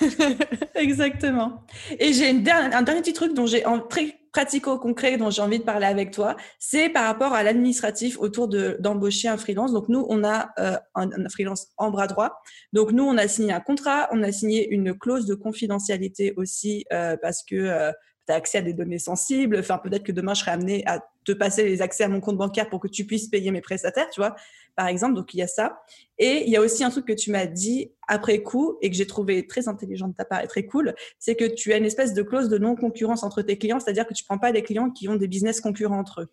[0.74, 1.64] Exactement.
[1.98, 2.34] Et j'ai un
[2.82, 6.88] dernier petit truc dont j'ai très pratico-concret dont j'ai envie de parler avec toi, c'est
[6.88, 9.72] par rapport à l'administratif autour de d'embaucher un freelance.
[9.72, 12.40] Donc nous, on a euh, un, freelance en bras droit.
[12.72, 16.84] Donc nous, on a signé un contrat, on a signé une clause de confidentialité aussi
[16.92, 17.92] euh, parce que euh,
[18.26, 19.56] tu as accès à des données sensibles.
[19.58, 22.36] Enfin, peut-être que demain, je serai amené à te passer les accès à mon compte
[22.36, 24.34] bancaire pour que tu puisses payer mes prestataires, tu vois,
[24.76, 25.14] par exemple.
[25.14, 25.82] Donc, il y a ça.
[26.18, 28.96] Et il y a aussi un truc que tu m'as dit après coup et que
[28.96, 31.84] j'ai trouvé très intelligent de ta part et très cool, c'est que tu as une
[31.84, 34.90] espèce de clause de non-concurrence entre tes clients, c'est-à-dire que tu prends pas des clients
[34.90, 36.28] qui ont des business concurrents entre eux.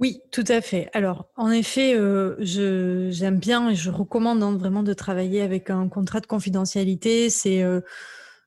[0.00, 0.90] Oui, tout à fait.
[0.92, 5.88] Alors, en effet, euh, j'aime bien et je recommande hein, vraiment de travailler avec un
[5.88, 7.30] contrat de confidentialité.
[7.30, 7.80] C'est euh,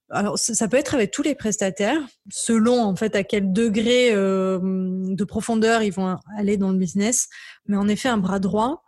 [0.10, 2.02] alors, ça peut être avec tous les prestataires,
[2.32, 7.28] selon en fait à quel degré euh, de profondeur ils vont aller dans le business.
[7.66, 8.84] Mais en effet, un bras droit,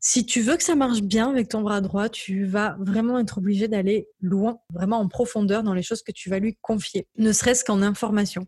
[0.00, 3.38] si tu veux que ça marche bien avec ton bras droit, tu vas vraiment être
[3.38, 7.32] obligé d'aller loin, vraiment en profondeur dans les choses que tu vas lui confier, ne
[7.32, 8.46] serait-ce qu'en information.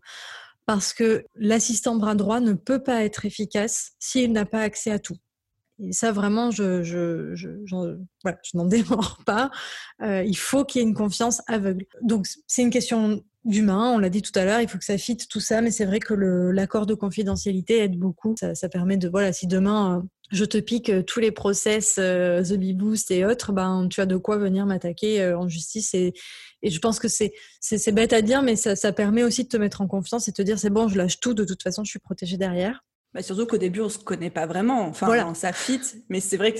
[0.67, 4.99] Parce que l'assistant bras droit ne peut pas être efficace s'il n'a pas accès à
[4.99, 5.17] tout.
[5.79, 9.51] Et ça, vraiment, je, je, je, je n'en démords pas.
[10.01, 11.85] Euh, il faut qu'il y ait une confiance aveugle.
[12.01, 14.97] Donc, c'est une question d'humain, on l'a dit tout à l'heure, il faut que ça
[14.97, 18.35] fitte tout ça, mais c'est vrai que l'accord de confidentialité aide beaucoup.
[18.37, 20.01] Ça, permet de, voilà, si demain euh,
[20.31, 22.77] je te pique euh, tous les process, euh, The Bee
[23.09, 25.93] et autres, ben, tu as de quoi venir m'attaquer en justice.
[25.93, 26.13] Et,
[26.63, 27.31] je pense que c'est
[27.93, 30.35] bête à dire, mais ça, ça permet aussi de te mettre en confiance et de
[30.35, 32.83] te dire c'est bon, je lâche tout, de toute façon, je suis protégée derrière.
[33.13, 34.87] Bah surtout qu'au début, on se connaît pas vraiment.
[34.87, 35.33] Enfin, voilà.
[35.53, 36.59] fit, mais c'est vrai que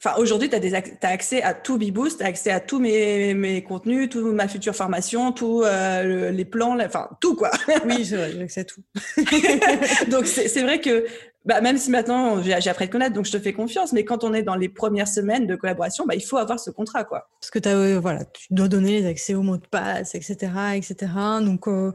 [0.00, 3.64] Enfin, aujourd'hui, tu as, accès à tout Beboost, tu as accès à tous mes, mes
[3.64, 7.50] contenus, toute ma future formation, tous euh, les plans, enfin, tout quoi.
[7.84, 8.80] oui, j'ai accès à tout.
[10.08, 11.04] Donc, c'est vrai que
[11.48, 14.04] bah, même si maintenant j'ai appris à te connaître, donc je te fais confiance, mais
[14.04, 17.04] quand on est dans les premières semaines de collaboration, bah, il faut avoir ce contrat,
[17.04, 17.30] quoi.
[17.40, 20.52] Parce que as, euh, voilà, tu dois donner les accès aux mots de passe, etc.,
[20.74, 21.10] etc.
[21.40, 21.92] Donc euh,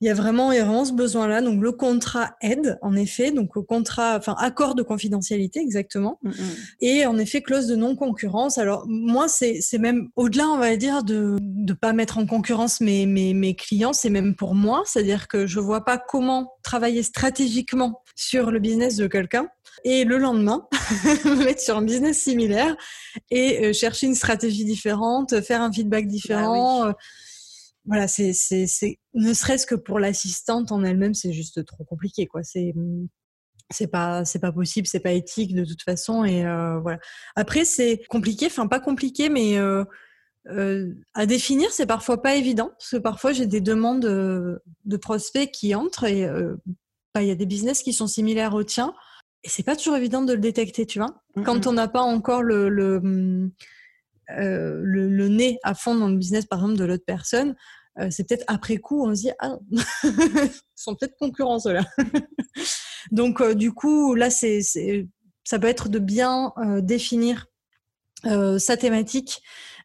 [0.00, 1.40] il y a vraiment, il y a vraiment ce besoin-là.
[1.40, 6.28] Donc le contrat aide, en effet, donc au contrat, enfin accord de confidentialité, exactement, mm,
[6.28, 6.34] mm.
[6.82, 8.56] et en effet clause de non concurrence.
[8.56, 13.06] Alors moi, c'est même au-delà, on va dire, de ne pas mettre en concurrence mes
[13.06, 18.01] mes, mes clients, c'est même pour moi, c'est-à-dire que je vois pas comment travailler stratégiquement
[18.14, 19.48] sur le business de quelqu'un
[19.84, 20.66] et le lendemain,
[21.24, 22.76] me mettre sur un business similaire
[23.30, 26.86] et euh, chercher une stratégie différente, faire un feedback différent.
[26.86, 26.96] Bah
[27.84, 32.28] voilà, c'est, c'est, c'est, ne serait-ce que pour l'assistante en elle-même, c'est juste trop compliqué,
[32.28, 32.44] quoi.
[32.44, 32.72] C'est,
[33.70, 36.42] c'est pas, c'est pas possible, c'est pas éthique de toute façon, et
[36.80, 37.00] voilà.
[37.34, 39.58] Après, c'est compliqué, enfin pas compliqué, mais
[40.48, 44.96] euh, à définir, c'est parfois pas évident parce que parfois j'ai des demandes euh, de
[44.96, 46.56] prospects qui entrent et euh,
[47.14, 48.94] bah, il y a des business qui sont similaires aux tiens
[49.44, 51.22] et c'est pas toujours évident de le détecter, tu vois.
[51.44, 53.50] Quand on n'a pas encore le le,
[54.28, 57.56] le, nez à fond dans le business, par exemple, de l'autre personne,
[58.10, 59.56] c'est peut-être après coup on se dit ah
[60.04, 61.84] ils sont peut-être concurrents ceux-là.
[63.10, 64.60] Donc du coup là c'est
[65.44, 67.46] ça peut être de bien définir
[68.24, 69.42] sa thématique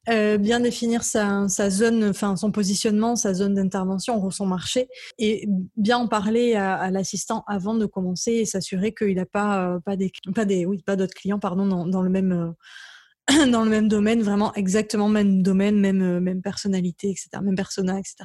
[0.10, 4.88] euh, bien définir sa, zone, enfin son positionnement, sa zone d'intervention, son marché,
[5.18, 9.80] et bien en parler à, l'assistant avant de commencer et s'assurer qu'il n'a pas euh,
[9.80, 13.64] pas des pas des oui pas d'autres clients pardon dans, dans le même euh, dans
[13.64, 18.16] le même domaine, vraiment exactement même domaine, même même personnalité, etc., même persona, etc.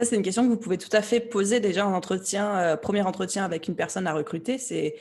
[0.00, 3.02] Ça, c'est une question que vous pouvez tout à fait poser déjà en entretien, premier
[3.02, 4.58] entretien avec une personne à recruter.
[4.58, 4.96] C'est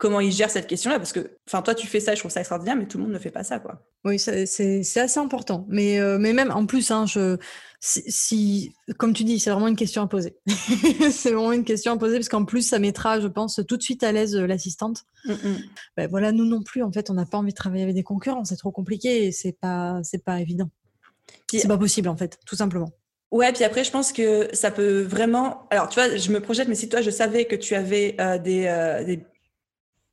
[0.00, 2.40] comment ils gèrent cette question-là Parce que, enfin, toi, tu fais ça, je trouve ça
[2.40, 3.86] extraordinaire, mais tout le monde ne fait pas ça, quoi.
[4.04, 5.66] Oui, c'est assez important.
[5.68, 7.36] Mais, euh, mais même, en plus, hein, je,
[7.80, 10.38] si, comme tu dis, c'est vraiment une question à poser.
[11.12, 13.82] c'est vraiment une question à poser, parce qu'en plus, ça mettra, je pense, tout de
[13.82, 15.04] suite à l'aise euh, l'assistante.
[15.26, 15.58] Mm, mm.
[15.98, 18.02] Ben, voilà, nous non plus, en fait, on n'a pas envie de travailler avec des
[18.02, 20.70] concurrents, c'est trop compliqué et c'est pas, c'est pas évident.
[21.52, 22.90] C'est pas possible, en fait, tout simplement.
[23.30, 25.68] Ouais, puis après, je pense que ça peut vraiment.
[25.70, 28.38] Alors, tu vois, je me projette, mais si toi, je savais que tu avais euh,
[28.38, 29.24] des, des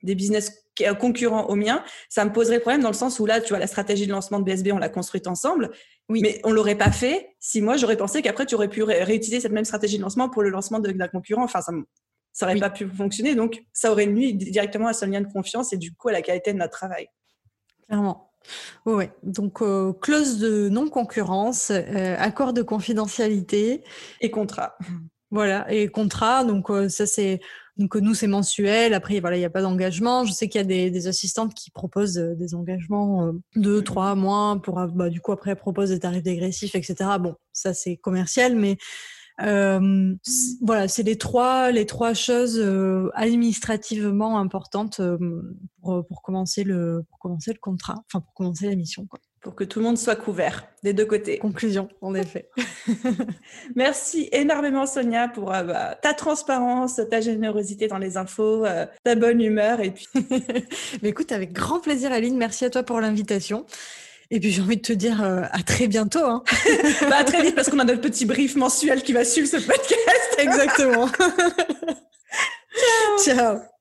[0.03, 0.63] des business
[0.99, 3.67] concurrents au mien, ça me poserait problème dans le sens où là, tu vois, la
[3.67, 5.71] stratégie de lancement de BSB, on l'a construite ensemble.
[6.09, 6.21] Oui.
[6.21, 9.51] Mais on l'aurait pas fait si moi, j'aurais pensé qu'après, tu aurais pu réutiliser cette
[9.51, 11.43] même stratégie de lancement pour le lancement d'un concurrent.
[11.43, 11.71] Enfin, ça,
[12.31, 13.35] ça aurait pas pu fonctionner.
[13.35, 16.21] Donc, ça aurait nuit directement à ce lien de confiance et du coup à la
[16.21, 17.07] qualité de notre travail.
[17.87, 18.27] Clairement.
[18.85, 23.83] Oui, donc euh, clause de non-concurrence, euh, accord de confidentialité.
[24.21, 24.77] Et contrat.
[25.29, 27.41] Voilà, et contrat, donc euh, ça c'est
[27.77, 28.93] donc nous, c'est mensuel.
[28.93, 30.25] Après, voilà, il n'y a pas d'engagement.
[30.25, 33.83] Je sais qu'il y a des, des, assistantes qui proposent euh, des engagements euh, deux,
[33.83, 36.95] trois mois pour, bah, du coup, après, elles proposent des tarifs dégressifs, etc.
[37.19, 38.77] Bon, ça, c'est commercial, mais
[39.41, 40.15] euh,
[40.61, 44.99] voilà, c'est les trois, les trois choses euh, administrativement importantes
[45.81, 49.55] pour, pour, commencer le, pour commencer le contrat, enfin, pour commencer la mission, quoi pour
[49.55, 51.37] que tout le monde soit couvert des deux côtés.
[51.37, 52.49] Conclusion, en effet.
[53.75, 59.15] Merci énormément Sonia pour euh, bah, ta transparence, ta générosité dans les infos, euh, ta
[59.15, 60.07] bonne humeur et puis.
[61.01, 63.65] Mais écoute, avec grand plaisir Aline, merci à toi pour l'invitation.
[64.29, 66.25] Et puis j'ai envie de te dire euh, à très bientôt.
[66.25, 66.43] Hein.
[67.09, 69.57] bah, à très vite parce qu'on a notre petit brief mensuel qui va suivre ce
[69.57, 70.35] podcast.
[70.37, 71.07] Exactement.
[73.17, 73.35] Ciao.
[73.35, 73.76] Ciao.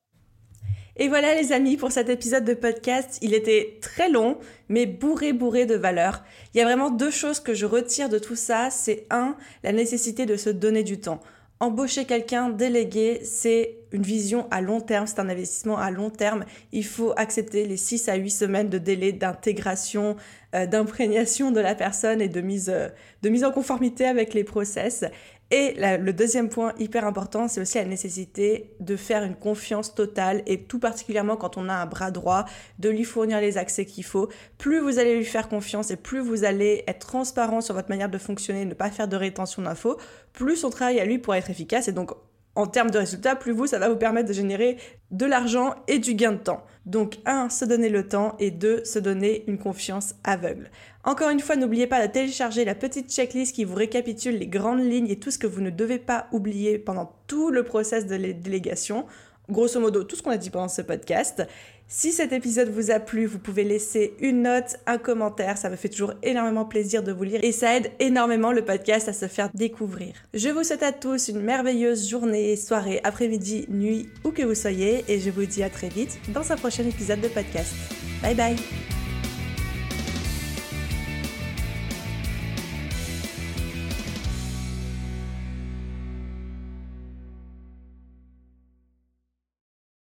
[0.99, 3.19] Et voilà les amis pour cet épisode de podcast.
[3.21, 6.23] Il était très long, mais bourré bourré de valeur.
[6.53, 8.69] Il y a vraiment deux choses que je retire de tout ça.
[8.71, 11.21] C'est un, la nécessité de se donner du temps.
[11.59, 16.45] Embaucher quelqu'un, déléguer, c'est une vision à long terme, c'est un investissement à long terme.
[16.71, 20.17] Il faut accepter les 6 à 8 semaines de délai d'intégration,
[20.53, 22.89] euh, d'imprégnation de la personne et de mise, euh,
[23.23, 25.05] de mise en conformité avec les process.
[25.49, 30.43] Et le deuxième point hyper important, c'est aussi la nécessité de faire une confiance totale
[30.45, 32.45] et tout particulièrement quand on a un bras droit,
[32.79, 34.27] de lui fournir les accès qu'il faut.
[34.57, 38.09] Plus vous allez lui faire confiance et plus vous allez être transparent sur votre manière
[38.09, 39.97] de fonctionner, ne pas faire de rétention d'infos,
[40.33, 42.11] plus son travail à lui pourra être efficace et donc
[42.57, 44.77] en termes de résultats, plus vous, ça va vous permettre de générer
[45.11, 46.63] de l'argent et du gain de temps.
[46.87, 50.71] Donc, un, se donner le temps et deux, se donner une confiance aveugle.
[51.07, 54.81] Encore une fois, n'oubliez pas de télécharger la petite checklist qui vous récapitule les grandes
[54.81, 58.17] lignes et tout ce que vous ne devez pas oublier pendant tout le process de
[58.33, 59.05] délégation.
[59.49, 61.47] Grosso modo, tout ce qu'on a dit pendant ce podcast.
[61.87, 65.77] Si cet épisode vous a plu, vous pouvez laisser une note, un commentaire, ça me
[65.77, 69.29] fait toujours énormément plaisir de vous lire et ça aide énormément le podcast à se
[69.29, 70.13] faire découvrir.
[70.33, 75.05] Je vous souhaite à tous une merveilleuse journée, soirée, après-midi, nuit, où que vous soyez
[75.07, 77.73] et je vous dis à très vite dans un prochain épisode de podcast.
[78.21, 78.96] Bye bye